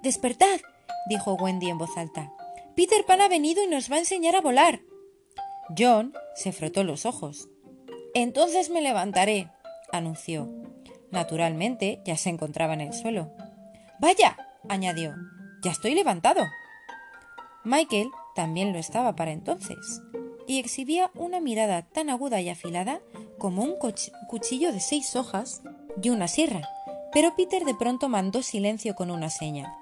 Despertad, 0.02 0.60
dijo 1.08 1.34
Wendy 1.34 1.68
en 1.70 1.78
voz 1.78 1.96
alta. 1.96 2.32
Peter 2.74 3.04
Pan 3.04 3.20
ha 3.20 3.28
venido 3.28 3.62
y 3.62 3.66
nos 3.66 3.90
va 3.90 3.96
a 3.96 4.00
enseñar 4.00 4.36
a 4.36 4.40
volar. 4.40 4.80
John 5.76 6.12
se 6.34 6.52
frotó 6.52 6.82
los 6.82 7.06
ojos. 7.06 7.48
Entonces 8.14 8.70
me 8.70 8.80
levantaré, 8.80 9.50
anunció. 9.92 10.48
Naturalmente 11.10 12.00
ya 12.04 12.16
se 12.16 12.30
encontraba 12.30 12.74
en 12.74 12.80
el 12.80 12.92
suelo. 12.92 13.32
Vaya, 14.00 14.36
añadió, 14.68 15.14
ya 15.62 15.70
estoy 15.70 15.94
levantado. 15.94 16.46
Michael 17.64 18.10
también 18.34 18.72
lo 18.72 18.78
estaba 18.78 19.16
para 19.16 19.32
entonces, 19.32 20.00
y 20.46 20.58
exhibía 20.58 21.10
una 21.14 21.40
mirada 21.40 21.82
tan 21.82 22.10
aguda 22.10 22.40
y 22.40 22.48
afilada 22.48 23.00
como 23.38 23.62
un 23.62 23.74
cuchillo 24.28 24.72
de 24.72 24.80
seis 24.80 25.16
hojas 25.16 25.62
y 26.02 26.10
una 26.10 26.28
sierra. 26.28 26.68
Pero 27.12 27.34
Peter 27.36 27.64
de 27.64 27.74
pronto 27.74 28.08
mandó 28.08 28.42
silencio 28.42 28.94
con 28.94 29.10
una 29.10 29.30
seña. 29.30 29.74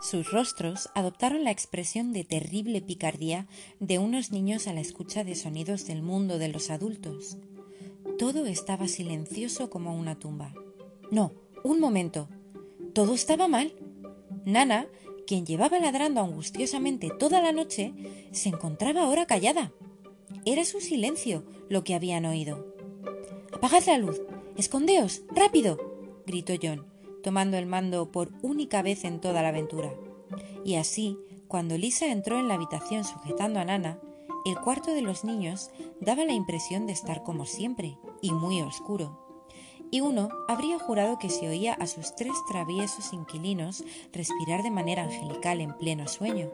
Sus 0.00 0.30
rostros 0.30 0.88
adoptaron 0.94 1.44
la 1.44 1.50
expresión 1.50 2.12
de 2.14 2.24
terrible 2.24 2.80
picardía 2.80 3.46
de 3.80 3.98
unos 3.98 4.30
niños 4.30 4.66
a 4.66 4.72
la 4.72 4.80
escucha 4.80 5.24
de 5.24 5.34
sonidos 5.34 5.86
del 5.86 6.00
mundo 6.00 6.38
de 6.38 6.48
los 6.48 6.70
adultos. 6.70 7.36
Todo 8.20 8.44
estaba 8.44 8.86
silencioso 8.86 9.70
como 9.70 9.96
una 9.96 10.18
tumba. 10.18 10.52
No, 11.10 11.32
un 11.64 11.80
momento. 11.80 12.28
Todo 12.92 13.14
estaba 13.14 13.48
mal. 13.48 13.72
Nana, 14.44 14.86
quien 15.26 15.46
llevaba 15.46 15.78
ladrando 15.78 16.20
angustiosamente 16.20 17.08
toda 17.18 17.40
la 17.40 17.52
noche, 17.52 17.94
se 18.30 18.50
encontraba 18.50 19.04
ahora 19.04 19.24
callada. 19.24 19.72
Era 20.44 20.66
su 20.66 20.82
silencio 20.82 21.44
lo 21.70 21.82
que 21.82 21.94
habían 21.94 22.26
oído. 22.26 22.74
Apagad 23.54 23.86
la 23.86 23.96
luz. 23.96 24.20
Escondeos. 24.58 25.22
Rápido. 25.34 25.78
gritó 26.26 26.52
John 26.62 26.84
tomando 27.22 27.56
el 27.56 27.64
mando 27.64 28.12
por 28.12 28.28
única 28.42 28.82
vez 28.82 29.04
en 29.04 29.22
toda 29.22 29.40
la 29.40 29.48
aventura. 29.48 29.94
Y 30.62 30.74
así, 30.74 31.16
cuando 31.48 31.78
Lisa 31.78 32.12
entró 32.12 32.38
en 32.38 32.48
la 32.48 32.54
habitación 32.54 33.04
sujetando 33.04 33.60
a 33.60 33.64
Nana, 33.64 33.98
el 34.44 34.58
cuarto 34.58 34.92
de 34.92 35.02
los 35.02 35.24
niños 35.24 35.70
daba 36.00 36.24
la 36.24 36.32
impresión 36.32 36.86
de 36.86 36.92
estar 36.92 37.22
como 37.22 37.44
siempre, 37.44 37.98
y 38.20 38.32
muy 38.32 38.60
oscuro. 38.62 39.30
Y 39.92 40.02
uno 40.02 40.28
habría 40.46 40.78
jurado 40.78 41.18
que 41.18 41.30
se 41.30 41.48
oía 41.48 41.74
a 41.74 41.86
sus 41.86 42.14
tres 42.14 42.32
traviesos 42.48 43.12
inquilinos 43.12 43.82
respirar 44.12 44.62
de 44.62 44.70
manera 44.70 45.02
angelical 45.02 45.60
en 45.60 45.76
pleno 45.76 46.06
sueño, 46.06 46.48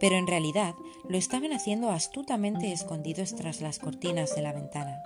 pero 0.00 0.16
en 0.16 0.26
realidad 0.26 0.74
lo 1.08 1.16
estaban 1.16 1.52
haciendo 1.52 1.90
astutamente 1.90 2.72
escondidos 2.72 3.36
tras 3.36 3.60
las 3.60 3.78
cortinas 3.78 4.34
de 4.34 4.42
la 4.42 4.52
ventana. 4.52 5.02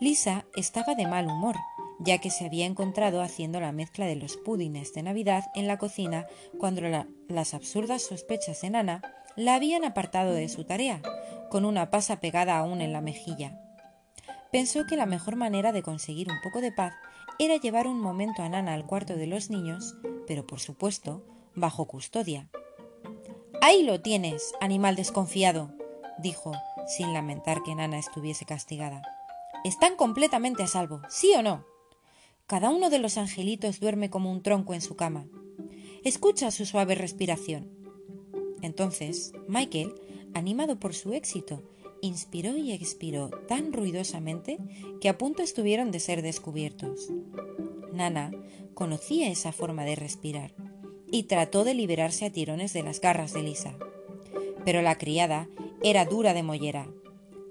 Lisa 0.00 0.46
estaba 0.56 0.94
de 0.94 1.06
mal 1.06 1.26
humor, 1.26 1.56
ya 1.98 2.18
que 2.18 2.30
se 2.30 2.46
había 2.46 2.66
encontrado 2.66 3.22
haciendo 3.22 3.60
la 3.60 3.72
mezcla 3.72 4.06
de 4.06 4.16
los 4.16 4.36
pudines 4.36 4.92
de 4.94 5.02
Navidad 5.02 5.44
en 5.54 5.66
la 5.66 5.78
cocina 5.78 6.26
cuando 6.58 6.82
las 7.28 7.54
absurdas 7.54 8.02
sospechas 8.02 8.60
de 8.62 8.70
Nana 8.70 9.02
la 9.36 9.54
habían 9.54 9.84
apartado 9.84 10.32
de 10.32 10.48
su 10.48 10.64
tarea, 10.64 11.02
con 11.50 11.64
una 11.64 11.90
pasa 11.90 12.20
pegada 12.20 12.58
aún 12.58 12.80
en 12.80 12.92
la 12.92 13.00
mejilla. 13.00 13.63
Pensó 14.54 14.86
que 14.86 14.96
la 14.96 15.04
mejor 15.04 15.34
manera 15.34 15.72
de 15.72 15.82
conseguir 15.82 16.30
un 16.30 16.40
poco 16.40 16.60
de 16.60 16.70
paz 16.70 16.94
era 17.40 17.56
llevar 17.56 17.88
un 17.88 17.98
momento 17.98 18.40
a 18.40 18.48
Nana 18.48 18.74
al 18.74 18.86
cuarto 18.86 19.16
de 19.16 19.26
los 19.26 19.50
niños, 19.50 19.96
pero 20.28 20.46
por 20.46 20.60
supuesto, 20.60 21.24
bajo 21.56 21.86
custodia. 21.86 22.48
Ahí 23.60 23.82
lo 23.82 24.00
tienes, 24.00 24.52
animal 24.60 24.94
desconfiado, 24.94 25.72
dijo, 26.18 26.52
sin 26.86 27.12
lamentar 27.12 27.64
que 27.64 27.74
Nana 27.74 27.98
estuviese 27.98 28.44
castigada. 28.44 29.02
Están 29.64 29.96
completamente 29.96 30.62
a 30.62 30.68
salvo, 30.68 31.02
¿sí 31.08 31.32
o 31.36 31.42
no? 31.42 31.66
Cada 32.46 32.70
uno 32.70 32.90
de 32.90 33.00
los 33.00 33.18
angelitos 33.18 33.80
duerme 33.80 34.08
como 34.08 34.30
un 34.30 34.40
tronco 34.40 34.72
en 34.72 34.82
su 34.82 34.94
cama. 34.94 35.26
Escucha 36.04 36.52
su 36.52 36.64
suave 36.64 36.94
respiración. 36.94 37.72
Entonces, 38.62 39.32
Michael, 39.48 39.92
animado 40.32 40.78
por 40.78 40.94
su 40.94 41.12
éxito, 41.12 41.64
inspiró 42.04 42.56
y 42.56 42.72
expiró 42.72 43.30
tan 43.48 43.72
ruidosamente 43.72 44.58
que 45.00 45.08
a 45.08 45.18
punto 45.18 45.42
estuvieron 45.42 45.90
de 45.90 46.00
ser 46.00 46.22
descubiertos. 46.22 47.10
Nana 47.92 48.32
conocía 48.74 49.30
esa 49.30 49.52
forma 49.52 49.84
de 49.84 49.96
respirar 49.96 50.54
y 51.10 51.24
trató 51.24 51.64
de 51.64 51.74
liberarse 51.74 52.26
a 52.26 52.32
tirones 52.32 52.72
de 52.72 52.82
las 52.82 53.00
garras 53.00 53.32
de 53.32 53.42
Lisa. 53.42 53.76
Pero 54.64 54.82
la 54.82 54.98
criada 54.98 55.48
era 55.82 56.04
dura 56.04 56.34
de 56.34 56.42
mollera. 56.42 56.88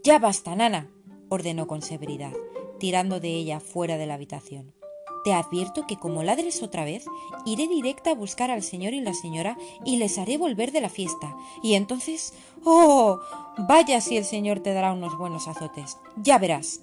Ya 0.03 0.19
basta, 0.19 0.55
Nana, 0.55 0.91
ordenó 1.29 1.65
con 1.67 1.81
severidad, 1.81 2.33
tirando 2.79 3.19
de 3.19 3.29
ella 3.29 3.59
fuera 3.59 3.97
de 3.97 4.05
la 4.05 4.15
habitación. 4.15 4.73
Te 5.23 5.33
advierto 5.33 5.87
que 5.87 5.97
como 5.97 6.23
ladres 6.23 6.61
otra 6.61 6.83
vez, 6.83 7.05
iré 7.45 7.67
directa 7.67 8.11
a 8.11 8.15
buscar 8.15 8.51
al 8.51 8.61
señor 8.61 8.93
y 8.93 9.01
la 9.01 9.13
señora 9.13 9.57
y 9.85 9.97
les 9.97 10.17
haré 10.17 10.37
volver 10.37 10.71
de 10.71 10.81
la 10.81 10.89
fiesta. 10.89 11.35
Y 11.61 11.75
entonces... 11.75 12.33
¡Oh! 12.65 13.19
Vaya 13.57 14.01
si 14.01 14.17
el 14.17 14.25
señor 14.25 14.59
te 14.59 14.73
dará 14.73 14.91
unos 14.93 15.17
buenos 15.17 15.47
azotes. 15.47 15.97
Ya 16.17 16.37
verás. 16.37 16.81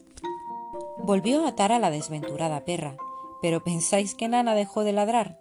Volvió 1.02 1.44
a 1.44 1.48
atar 1.48 1.72
a 1.72 1.78
la 1.78 1.90
desventurada 1.90 2.64
perra. 2.64 2.96
¿Pero 3.42 3.64
pensáis 3.64 4.14
que 4.14 4.28
Nana 4.28 4.54
dejó 4.54 4.84
de 4.84 4.92
ladrar? 4.92 5.40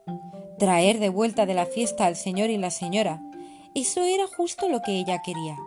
Traer 0.57 0.99
de 0.99 1.09
vuelta 1.09 1.45
de 1.45 1.53
la 1.53 1.65
fiesta 1.65 2.05
al 2.05 2.15
señor 2.15 2.49
y 2.49 2.57
la 2.57 2.71
señora. 2.71 3.21
Eso 3.75 4.01
era 4.03 4.25
justo 4.27 4.67
lo 4.67 4.81
que 4.81 4.93
ella 4.93 5.21
quería. 5.21 5.57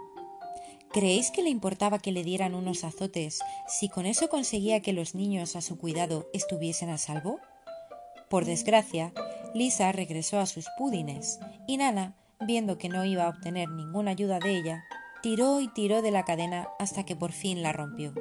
¿Creéis 0.92 1.30
que 1.30 1.42
le 1.42 1.48
importaba 1.48 1.98
que 2.00 2.12
le 2.12 2.22
dieran 2.22 2.54
unos 2.54 2.84
azotes 2.84 3.40
si 3.66 3.88
con 3.88 4.04
eso 4.04 4.28
conseguía 4.28 4.80
que 4.80 4.92
los 4.92 5.14
niños 5.14 5.56
a 5.56 5.62
su 5.62 5.78
cuidado 5.78 6.28
estuviesen 6.34 6.90
a 6.90 6.98
salvo? 6.98 7.40
Por 8.28 8.44
desgracia, 8.44 9.14
Lisa 9.54 9.90
regresó 9.92 10.38
a 10.38 10.44
sus 10.44 10.66
pudines 10.76 11.40
y 11.66 11.78
Nana, 11.78 12.14
viendo 12.40 12.76
que 12.76 12.90
no 12.90 13.06
iba 13.06 13.24
a 13.24 13.30
obtener 13.30 13.70
ninguna 13.70 14.10
ayuda 14.10 14.38
de 14.38 14.54
ella, 14.54 14.84
tiró 15.22 15.62
y 15.62 15.68
tiró 15.68 16.02
de 16.02 16.10
la 16.10 16.26
cadena 16.26 16.68
hasta 16.78 17.06
que 17.06 17.16
por 17.16 17.32
fin 17.32 17.62
la 17.62 17.72
rompió. 17.72 18.12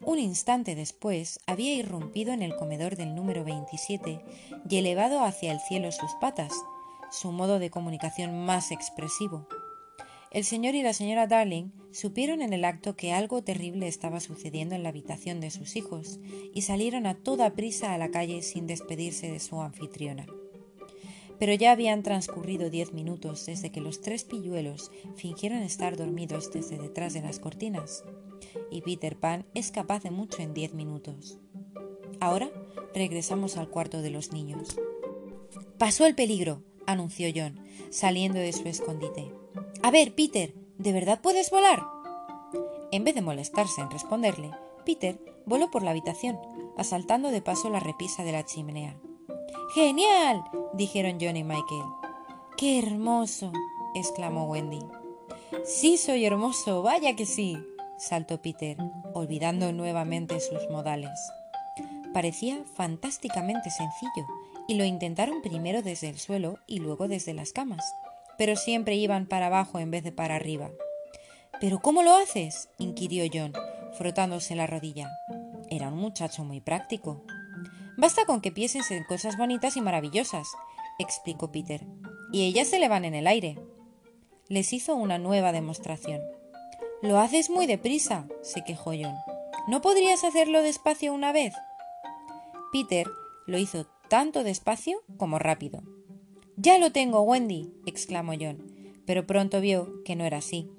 Un 0.00 0.18
instante 0.18 0.76
después 0.76 1.40
había 1.46 1.74
irrumpido 1.74 2.32
en 2.32 2.40
el 2.40 2.56
comedor 2.56 2.96
del 2.96 3.14
número 3.14 3.44
27 3.44 4.24
y 4.66 4.76
elevado 4.78 5.22
hacia 5.22 5.52
el 5.52 5.60
cielo 5.60 5.92
sus 5.92 6.12
patas, 6.22 6.54
su 7.10 7.32
modo 7.32 7.58
de 7.58 7.68
comunicación 7.68 8.46
más 8.46 8.70
expresivo 8.70 9.46
el 10.36 10.44
señor 10.44 10.74
y 10.74 10.82
la 10.82 10.92
señora 10.92 11.26
Darling 11.26 11.70
supieron 11.92 12.42
en 12.42 12.52
el 12.52 12.66
acto 12.66 12.94
que 12.94 13.14
algo 13.14 13.42
terrible 13.42 13.88
estaba 13.88 14.20
sucediendo 14.20 14.74
en 14.74 14.82
la 14.82 14.90
habitación 14.90 15.40
de 15.40 15.50
sus 15.50 15.76
hijos 15.76 16.20
y 16.52 16.60
salieron 16.60 17.06
a 17.06 17.14
toda 17.14 17.54
prisa 17.54 17.94
a 17.94 17.98
la 17.98 18.10
calle 18.10 18.42
sin 18.42 18.66
despedirse 18.66 19.32
de 19.32 19.40
su 19.40 19.58
anfitriona. 19.62 20.26
Pero 21.38 21.54
ya 21.54 21.72
habían 21.72 22.02
transcurrido 22.02 22.68
diez 22.68 22.92
minutos 22.92 23.46
desde 23.46 23.72
que 23.72 23.80
los 23.80 24.02
tres 24.02 24.24
pilluelos 24.24 24.90
fingieron 25.16 25.62
estar 25.62 25.96
dormidos 25.96 26.52
desde 26.52 26.76
detrás 26.76 27.14
de 27.14 27.22
las 27.22 27.38
cortinas, 27.38 28.04
y 28.70 28.82
Peter 28.82 29.16
Pan 29.16 29.46
es 29.54 29.70
capaz 29.70 30.02
de 30.02 30.10
mucho 30.10 30.42
en 30.42 30.52
diez 30.52 30.74
minutos. 30.74 31.38
Ahora 32.20 32.50
regresamos 32.94 33.56
al 33.56 33.70
cuarto 33.70 34.02
de 34.02 34.10
los 34.10 34.32
niños. 34.32 34.76
Pasó 35.78 36.04
el 36.04 36.14
peligro, 36.14 36.62
anunció 36.84 37.30
John, 37.34 37.58
saliendo 37.88 38.38
de 38.38 38.52
su 38.52 38.68
escondite. 38.68 39.45
A 39.82 39.90
ver, 39.90 40.14
Peter, 40.14 40.54
¿de 40.78 40.92
verdad 40.92 41.20
puedes 41.22 41.50
volar? 41.50 41.82
En 42.92 43.04
vez 43.04 43.14
de 43.14 43.22
molestarse 43.22 43.80
en 43.80 43.90
responderle, 43.90 44.50
Peter 44.84 45.18
voló 45.44 45.70
por 45.70 45.82
la 45.82 45.90
habitación, 45.90 46.38
asaltando 46.76 47.30
de 47.30 47.42
paso 47.42 47.70
la 47.70 47.80
repisa 47.80 48.24
de 48.24 48.32
la 48.32 48.44
chimenea. 48.44 48.96
¡Genial! 49.74 50.42
dijeron 50.74 51.18
John 51.20 51.36
y 51.36 51.44
Michael. 51.44 51.84
¡Qué 52.56 52.78
hermoso! 52.78 53.52
exclamó 53.94 54.44
Wendy. 54.44 54.80
Sí, 55.64 55.96
soy 55.96 56.24
hermoso, 56.24 56.82
vaya 56.82 57.16
que 57.16 57.26
sí, 57.26 57.56
saltó 57.98 58.40
Peter, 58.40 58.76
olvidando 59.14 59.72
nuevamente 59.72 60.40
sus 60.40 60.68
modales. 60.70 61.18
Parecía 62.12 62.64
fantásticamente 62.74 63.70
sencillo, 63.70 64.26
y 64.68 64.74
lo 64.74 64.84
intentaron 64.84 65.42
primero 65.42 65.82
desde 65.82 66.08
el 66.08 66.18
suelo 66.18 66.58
y 66.66 66.78
luego 66.78 67.08
desde 67.08 67.34
las 67.34 67.52
camas, 67.52 67.84
pero 68.38 68.56
siempre 68.56 68.96
iban 68.96 69.26
para 69.26 69.46
abajo 69.46 69.78
en 69.78 69.90
vez 69.90 70.04
de 70.04 70.12
para 70.12 70.36
arriba. 70.36 70.70
¿Pero 71.60 71.80
cómo 71.80 72.02
lo 72.02 72.14
haces? 72.16 72.68
inquirió 72.78 73.24
John, 73.32 73.52
frotándose 73.96 74.54
la 74.54 74.66
rodilla. 74.66 75.08
Era 75.70 75.88
un 75.88 75.98
muchacho 75.98 76.44
muy 76.44 76.60
práctico. 76.60 77.24
Basta 77.96 78.26
con 78.26 78.40
que 78.40 78.52
pienses 78.52 78.90
en 78.90 79.04
cosas 79.04 79.38
bonitas 79.38 79.76
y 79.76 79.80
maravillosas, 79.80 80.48
explicó 80.98 81.50
Peter, 81.50 81.86
y 82.30 82.44
ellas 82.44 82.68
se 82.68 82.78
le 82.78 82.88
van 82.88 83.04
en 83.04 83.14
el 83.14 83.26
aire. 83.26 83.58
Les 84.48 84.72
hizo 84.72 84.94
una 84.94 85.18
nueva 85.18 85.52
demostración. 85.52 86.20
Lo 87.02 87.18
haces 87.18 87.50
muy 87.50 87.66
deprisa, 87.66 88.26
se 88.42 88.62
quejó 88.64 88.90
John. 88.90 89.16
¿No 89.66 89.80
podrías 89.80 90.24
hacerlo 90.24 90.62
despacio 90.62 91.12
una 91.12 91.32
vez? 91.32 91.54
Peter 92.72 93.06
lo 93.46 93.58
hizo 93.58 93.86
tanto 94.08 94.44
despacio 94.44 95.02
como 95.16 95.38
rápido. 95.38 95.82
Ya 96.58 96.78
lo 96.78 96.90
tengo, 96.90 97.20
Wendy, 97.20 97.70
exclamó 97.84 98.32
John, 98.40 98.56
pero 99.04 99.26
pronto 99.26 99.60
vio 99.60 100.02
que 100.04 100.16
no 100.16 100.24
era 100.24 100.38
así. 100.38 100.70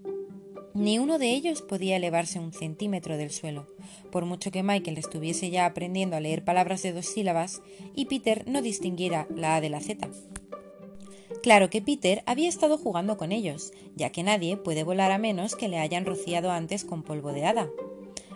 Ni 0.74 0.98
uno 0.98 1.20
de 1.20 1.36
ellos 1.36 1.62
podía 1.62 1.98
elevarse 1.98 2.40
un 2.40 2.52
centímetro 2.52 3.16
del 3.16 3.30
suelo, 3.30 3.68
por 4.12 4.26
mucho 4.26 4.50
que 4.50 4.64
Michael 4.64 4.98
estuviese 4.98 5.52
ya 5.52 5.68
aprendiendo 5.68 6.16
a 6.16 6.20
leer 6.20 6.44
palabras 6.44 6.82
de 6.82 6.94
dos 6.94 7.06
sílabas 7.06 7.62
y 7.94 8.06
Peter 8.06 8.44
no 8.48 8.64
distinguiera 8.64 9.28
la 9.36 9.56
A 9.56 9.62
de 9.62 9.70
la 9.70 9.80
Z. 9.80 10.10
Claro 11.44 11.70
que 11.70 11.84
Peter 11.84 12.24
había 12.26 12.50
estado 12.50 12.80
jugando 12.80 13.16
con 13.18 13.32
ellos, 13.32 13.72
ya 13.96 14.12
que 14.12 14.24
nadie 14.24 14.58
puede 14.58 14.84
volar 14.84 15.12
a 15.12 15.20
menos 15.20 15.56
que 15.56 15.68
le 15.68 15.78
hayan 15.78 16.06
rociado 16.06 16.50
antes 16.50 16.86
con 16.86 17.04
polvo 17.04 17.34
de 17.34 17.46
hada. 17.46 17.70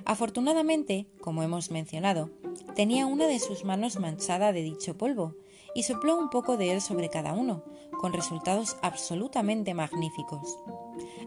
Afortunadamente, 0.05 1.07
como 1.19 1.41
hemos 1.41 1.71
mencionado, 1.71 2.29
tenía 2.75 3.07
una 3.07 3.25
de 3.25 3.39
sus 3.39 3.65
manos 3.65 3.99
manchada 3.99 4.51
de 4.51 4.61
dicho 4.61 4.95
polvo, 4.95 5.35
y 5.73 5.83
sopló 5.83 6.17
un 6.17 6.29
poco 6.29 6.57
de 6.57 6.71
él 6.71 6.81
sobre 6.81 7.09
cada 7.09 7.33
uno, 7.33 7.63
con 7.99 8.13
resultados 8.13 8.77
absolutamente 8.81 9.73
magníficos. 9.73 10.57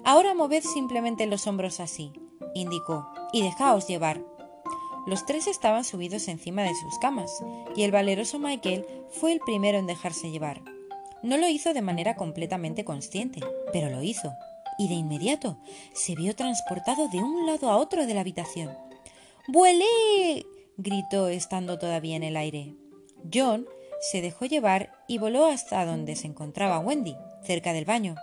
Ahora 0.04 0.34
moved 0.34 0.62
simplemente 0.62 1.26
los 1.26 1.46
hombros 1.46 1.80
así, 1.80 2.12
indicó, 2.54 3.08
y 3.32 3.42
dejaos 3.42 3.86
llevar. 3.86 4.22
Los 5.06 5.26
tres 5.26 5.46
estaban 5.46 5.84
subidos 5.84 6.28
encima 6.28 6.62
de 6.62 6.74
sus 6.74 6.98
camas, 6.98 7.42
y 7.76 7.82
el 7.82 7.92
valeroso 7.92 8.38
Michael 8.38 8.86
fue 9.10 9.32
el 9.32 9.40
primero 9.40 9.78
en 9.78 9.86
dejarse 9.86 10.30
llevar. 10.30 10.62
No 11.22 11.36
lo 11.36 11.48
hizo 11.48 11.72
de 11.72 11.82
manera 11.82 12.16
completamente 12.16 12.84
consciente, 12.84 13.40
pero 13.72 13.90
lo 13.90 14.02
hizo, 14.02 14.34
y 14.78 14.88
de 14.88 14.94
inmediato 14.94 15.58
se 15.94 16.14
vio 16.14 16.34
transportado 16.34 17.08
de 17.08 17.18
un 17.18 17.46
lado 17.46 17.70
a 17.70 17.76
otro 17.76 18.06
de 18.06 18.14
la 18.14 18.20
habitación. 18.20 18.76
¡Vuelé! 19.48 20.46
gritó 20.76 21.28
estando 21.28 21.78
todavía 21.78 22.16
en 22.16 22.24
el 22.24 22.36
aire. 22.36 22.74
John 23.32 23.66
se 24.10 24.20
dejó 24.20 24.44
llevar 24.44 24.92
y 25.08 25.16
voló 25.16 25.46
hasta 25.46 25.86
donde 25.86 26.14
se 26.14 26.26
encontraba 26.26 26.78
Wendy, 26.78 27.16
cerca 27.42 27.72
del 27.72 27.86
baño. 27.86 28.16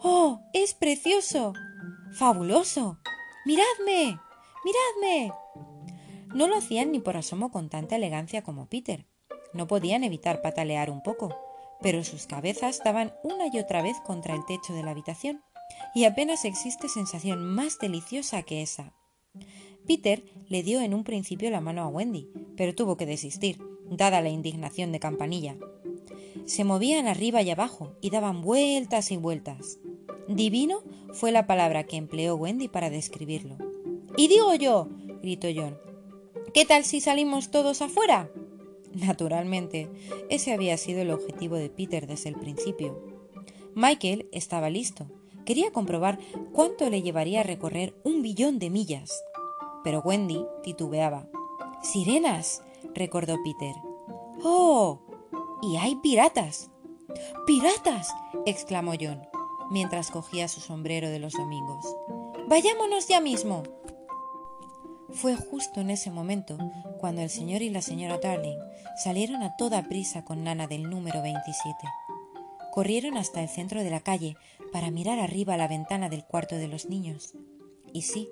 ¡Oh! 0.00 0.42
¡Es 0.52 0.74
precioso! 0.74 1.54
¡Fabuloso! 2.12 3.00
¡Miradme! 3.44 4.16
¡Miradme! 4.64 5.32
No 6.34 6.46
lo 6.46 6.56
hacían 6.56 6.92
ni 6.92 7.00
por 7.00 7.16
asomo 7.16 7.50
con 7.50 7.68
tanta 7.68 7.96
elegancia 7.96 8.42
como 8.42 8.68
Peter. 8.68 9.06
No 9.52 9.66
podían 9.66 10.04
evitar 10.04 10.40
patalear 10.40 10.88
un 10.88 11.02
poco, 11.02 11.34
pero 11.80 12.04
sus 12.04 12.26
cabezas 12.26 12.80
daban 12.84 13.12
una 13.24 13.48
y 13.52 13.58
otra 13.58 13.82
vez 13.82 13.96
contra 14.06 14.36
el 14.36 14.44
techo 14.46 14.72
de 14.72 14.84
la 14.84 14.92
habitación, 14.92 15.42
y 15.96 16.04
apenas 16.04 16.44
existe 16.44 16.88
sensación 16.88 17.44
más 17.44 17.78
deliciosa 17.80 18.42
que 18.42 18.62
esa. 18.62 18.94
Peter 19.84 20.22
le 20.48 20.62
dio 20.62 20.80
en 20.80 20.94
un 20.94 21.02
principio 21.02 21.50
la 21.50 21.60
mano 21.60 21.82
a 21.82 21.88
Wendy, 21.88 22.30
pero 22.56 22.74
tuvo 22.74 22.96
que 22.96 23.06
desistir, 23.06 23.58
dada 23.90 24.20
la 24.20 24.28
indignación 24.28 24.92
de 24.92 25.00
Campanilla. 25.00 25.56
Se 26.44 26.64
movían 26.64 27.06
arriba 27.06 27.42
y 27.42 27.50
abajo 27.50 27.92
y 28.00 28.10
daban 28.10 28.42
vueltas 28.42 29.10
y 29.10 29.16
vueltas. 29.16 29.78
Divino 30.28 30.82
fue 31.12 31.32
la 31.32 31.46
palabra 31.46 31.84
que 31.84 31.96
empleó 31.96 32.36
Wendy 32.36 32.68
para 32.68 32.90
describirlo. 32.90 33.56
Y 34.16 34.28
digo 34.28 34.54
yo, 34.54 34.88
gritó 35.22 35.48
John, 35.54 35.78
¿qué 36.54 36.64
tal 36.64 36.84
si 36.84 37.00
salimos 37.00 37.50
todos 37.50 37.82
afuera? 37.82 38.30
Naturalmente, 38.94 39.88
ese 40.30 40.52
había 40.52 40.76
sido 40.76 41.02
el 41.02 41.10
objetivo 41.10 41.56
de 41.56 41.70
Peter 41.70 42.06
desde 42.06 42.30
el 42.30 42.36
principio. 42.36 43.02
Michael 43.74 44.28
estaba 44.32 44.70
listo. 44.70 45.06
Quería 45.44 45.70
comprobar 45.70 46.18
cuánto 46.52 46.90
le 46.90 47.00
llevaría 47.00 47.40
a 47.40 47.44
recorrer 47.44 47.94
un 48.04 48.22
billón 48.22 48.58
de 48.58 48.70
millas 48.70 49.22
pero 49.88 50.00
Wendy 50.00 50.44
titubeaba. 50.62 51.26
Sirenas, 51.82 52.62
recordó 52.94 53.36
Peter. 53.42 53.74
¡Oh! 54.42 55.00
Y 55.62 55.76
hay 55.76 55.96
piratas. 55.96 56.70
¡Piratas! 57.46 58.14
exclamó 58.46 58.92
John, 59.00 59.22
mientras 59.70 60.10
cogía 60.10 60.48
su 60.48 60.60
sombrero 60.60 61.08
de 61.08 61.18
los 61.18 61.32
domingos. 61.32 61.84
Vayámonos 62.48 63.08
ya 63.08 63.20
mismo. 63.20 63.62
Fue 65.10 65.36
justo 65.36 65.80
en 65.80 65.90
ese 65.90 66.10
momento 66.10 66.58
cuando 66.98 67.22
el 67.22 67.30
señor 67.30 67.62
y 67.62 67.70
la 67.70 67.82
señora 67.82 68.18
Darling 68.18 68.58
salieron 69.02 69.42
a 69.42 69.56
toda 69.56 69.82
prisa 69.84 70.24
con 70.24 70.44
Nana 70.44 70.66
del 70.66 70.88
número 70.88 71.22
27. 71.22 71.76
Corrieron 72.72 73.16
hasta 73.16 73.42
el 73.42 73.48
centro 73.48 73.82
de 73.82 73.90
la 73.90 74.00
calle 74.00 74.36
para 74.72 74.90
mirar 74.90 75.18
arriba 75.18 75.56
la 75.56 75.68
ventana 75.68 76.08
del 76.08 76.24
cuarto 76.24 76.56
de 76.56 76.68
los 76.68 76.88
niños. 76.88 77.32
Y 77.92 78.02
sí, 78.02 78.28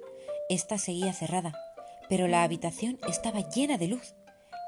esta 0.49 0.79
seguía 0.79 1.13
cerrada, 1.13 1.55
pero 2.09 2.29
la 2.29 2.43
habitación 2.43 2.99
estaba 3.09 3.41
llena 3.49 3.79
de 3.79 3.89
luz, 3.89 4.15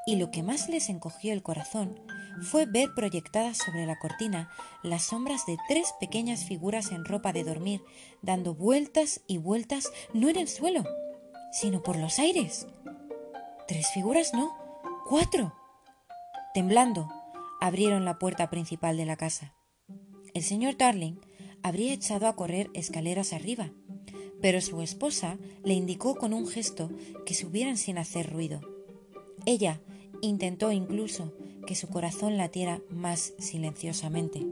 y 0.09 0.17
lo 0.17 0.31
que 0.31 0.43
más 0.43 0.71
les 0.71 0.89
encogió 0.89 1.35
el 1.35 1.43
corazón 1.43 2.01
fue 2.41 2.65
ver 2.65 2.95
proyectadas 2.95 3.59
sobre 3.59 3.85
la 3.85 3.99
cortina 3.99 4.49
las 4.83 5.03
sombras 5.03 5.45
de 5.45 5.59
tres 5.69 5.93
pequeñas 6.01 6.47
figuras 6.47 6.93
en 6.93 7.05
ropa 7.05 7.35
de 7.35 7.45
dormir, 7.45 7.83
dando 8.23 8.55
vueltas 8.55 9.21
y 9.27 9.37
vueltas 9.37 9.93
no 10.15 10.31
en 10.31 10.37
el 10.37 10.49
suelo, 10.49 10.83
sino 11.53 11.83
por 11.83 11.99
los 11.99 12.19
aires. 12.19 12.67
Tres 13.67 13.89
figuras 13.93 14.33
no, 14.33 14.57
cuatro. 15.11 15.55
Temblando, 16.55 17.11
abrieron 17.61 18.07
la 18.07 18.19
puerta 18.19 18.49
principal 18.49 18.97
de 18.97 19.05
la 19.05 19.19
casa. 19.19 19.53
El 20.33 20.43
señor 20.43 20.79
Darling 20.79 21.17
habría 21.63 21.93
echado 21.93 22.29
a 22.29 22.35
correr 22.35 22.71
escaleras 22.73 23.35
arriba, 23.35 23.73
pero 24.41 24.63
su 24.63 24.81
esposa 24.81 25.37
le 25.65 25.75
indicó 25.75 26.15
con 26.15 26.33
un 26.33 26.49
gesto 26.49 26.89
que 27.27 27.35
subieran 27.35 27.77
sin 27.77 27.99
hacer 27.99 28.33
ruido. 28.33 28.63
Ella 29.45 29.83
intentó 30.21 30.73
incluso 30.73 31.33
que 31.67 31.75
su 31.75 31.89
corazón 31.89 32.37
latiera 32.37 32.81
más 32.91 33.35
silenciosamente. 33.39 34.47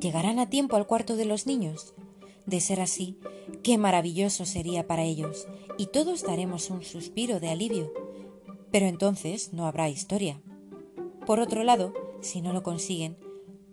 ¿Llegarán 0.00 0.38
a 0.38 0.50
tiempo 0.50 0.76
al 0.76 0.86
cuarto 0.86 1.16
de 1.16 1.24
los 1.24 1.46
niños? 1.46 1.94
De 2.46 2.60
ser 2.60 2.80
así, 2.80 3.18
qué 3.62 3.78
maravilloso 3.78 4.44
sería 4.44 4.86
para 4.86 5.02
ellos, 5.02 5.46
y 5.78 5.86
todos 5.86 6.22
daremos 6.22 6.70
un 6.70 6.82
suspiro 6.82 7.40
de 7.40 7.50
alivio. 7.50 7.92
Pero 8.70 8.86
entonces 8.86 9.52
no 9.52 9.66
habrá 9.66 9.88
historia. 9.88 10.40
Por 11.26 11.40
otro 11.40 11.64
lado, 11.64 11.92
si 12.20 12.40
no 12.40 12.52
lo 12.52 12.62
consiguen, 12.62 13.16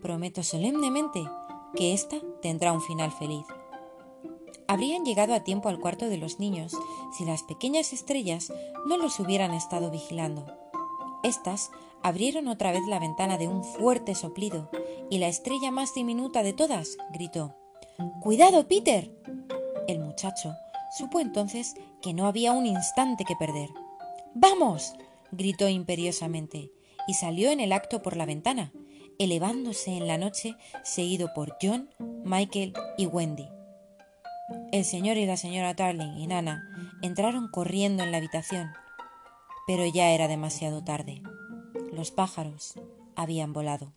prometo 0.00 0.42
solemnemente 0.42 1.22
que 1.76 1.92
ésta 1.92 2.20
tendrá 2.40 2.72
un 2.72 2.80
final 2.80 3.10
feliz 3.12 3.44
habrían 4.66 5.04
llegado 5.04 5.34
a 5.34 5.40
tiempo 5.40 5.68
al 5.68 5.78
cuarto 5.78 6.08
de 6.08 6.18
los 6.18 6.38
niños 6.38 6.72
si 7.16 7.24
las 7.24 7.42
pequeñas 7.42 7.92
estrellas 7.92 8.52
no 8.86 8.96
los 8.96 9.20
hubieran 9.20 9.52
estado 9.52 9.90
vigilando. 9.90 10.63
Estas 11.24 11.70
abrieron 12.02 12.48
otra 12.48 12.70
vez 12.70 12.82
la 12.86 13.00
ventana 13.00 13.38
de 13.38 13.48
un 13.48 13.64
fuerte 13.64 14.14
soplido, 14.14 14.70
y 15.10 15.18
la 15.18 15.28
estrella 15.28 15.70
más 15.70 15.94
diminuta 15.94 16.42
de 16.42 16.52
todas 16.52 16.96
gritó 17.12 17.56
Cuidado, 18.20 18.68
Peter. 18.68 19.10
El 19.88 20.00
muchacho 20.00 20.54
supo 20.96 21.20
entonces 21.20 21.74
que 22.02 22.12
no 22.12 22.26
había 22.26 22.52
un 22.52 22.66
instante 22.66 23.24
que 23.24 23.36
perder. 23.36 23.70
¡Vamos! 24.34 24.94
gritó 25.32 25.68
imperiosamente 25.68 26.70
y 27.08 27.14
salió 27.14 27.50
en 27.50 27.60
el 27.60 27.72
acto 27.72 28.02
por 28.02 28.16
la 28.16 28.26
ventana, 28.26 28.72
elevándose 29.18 29.96
en 29.96 30.06
la 30.06 30.18
noche 30.18 30.56
seguido 30.82 31.32
por 31.34 31.56
John, 31.60 31.88
Michael 32.24 32.74
y 32.98 33.06
Wendy. 33.06 33.48
El 34.72 34.84
señor 34.84 35.16
y 35.16 35.26
la 35.26 35.36
señora 35.36 35.74
Darling 35.74 36.18
y 36.18 36.26
Nana 36.26 36.62
entraron 37.02 37.48
corriendo 37.50 38.02
en 38.02 38.12
la 38.12 38.18
habitación, 38.18 38.70
pero 39.66 39.86
ya 39.86 40.10
era 40.10 40.28
demasiado 40.28 40.84
tarde. 40.84 41.22
Los 41.92 42.10
pájaros 42.10 42.74
habían 43.16 43.52
volado. 43.52 43.92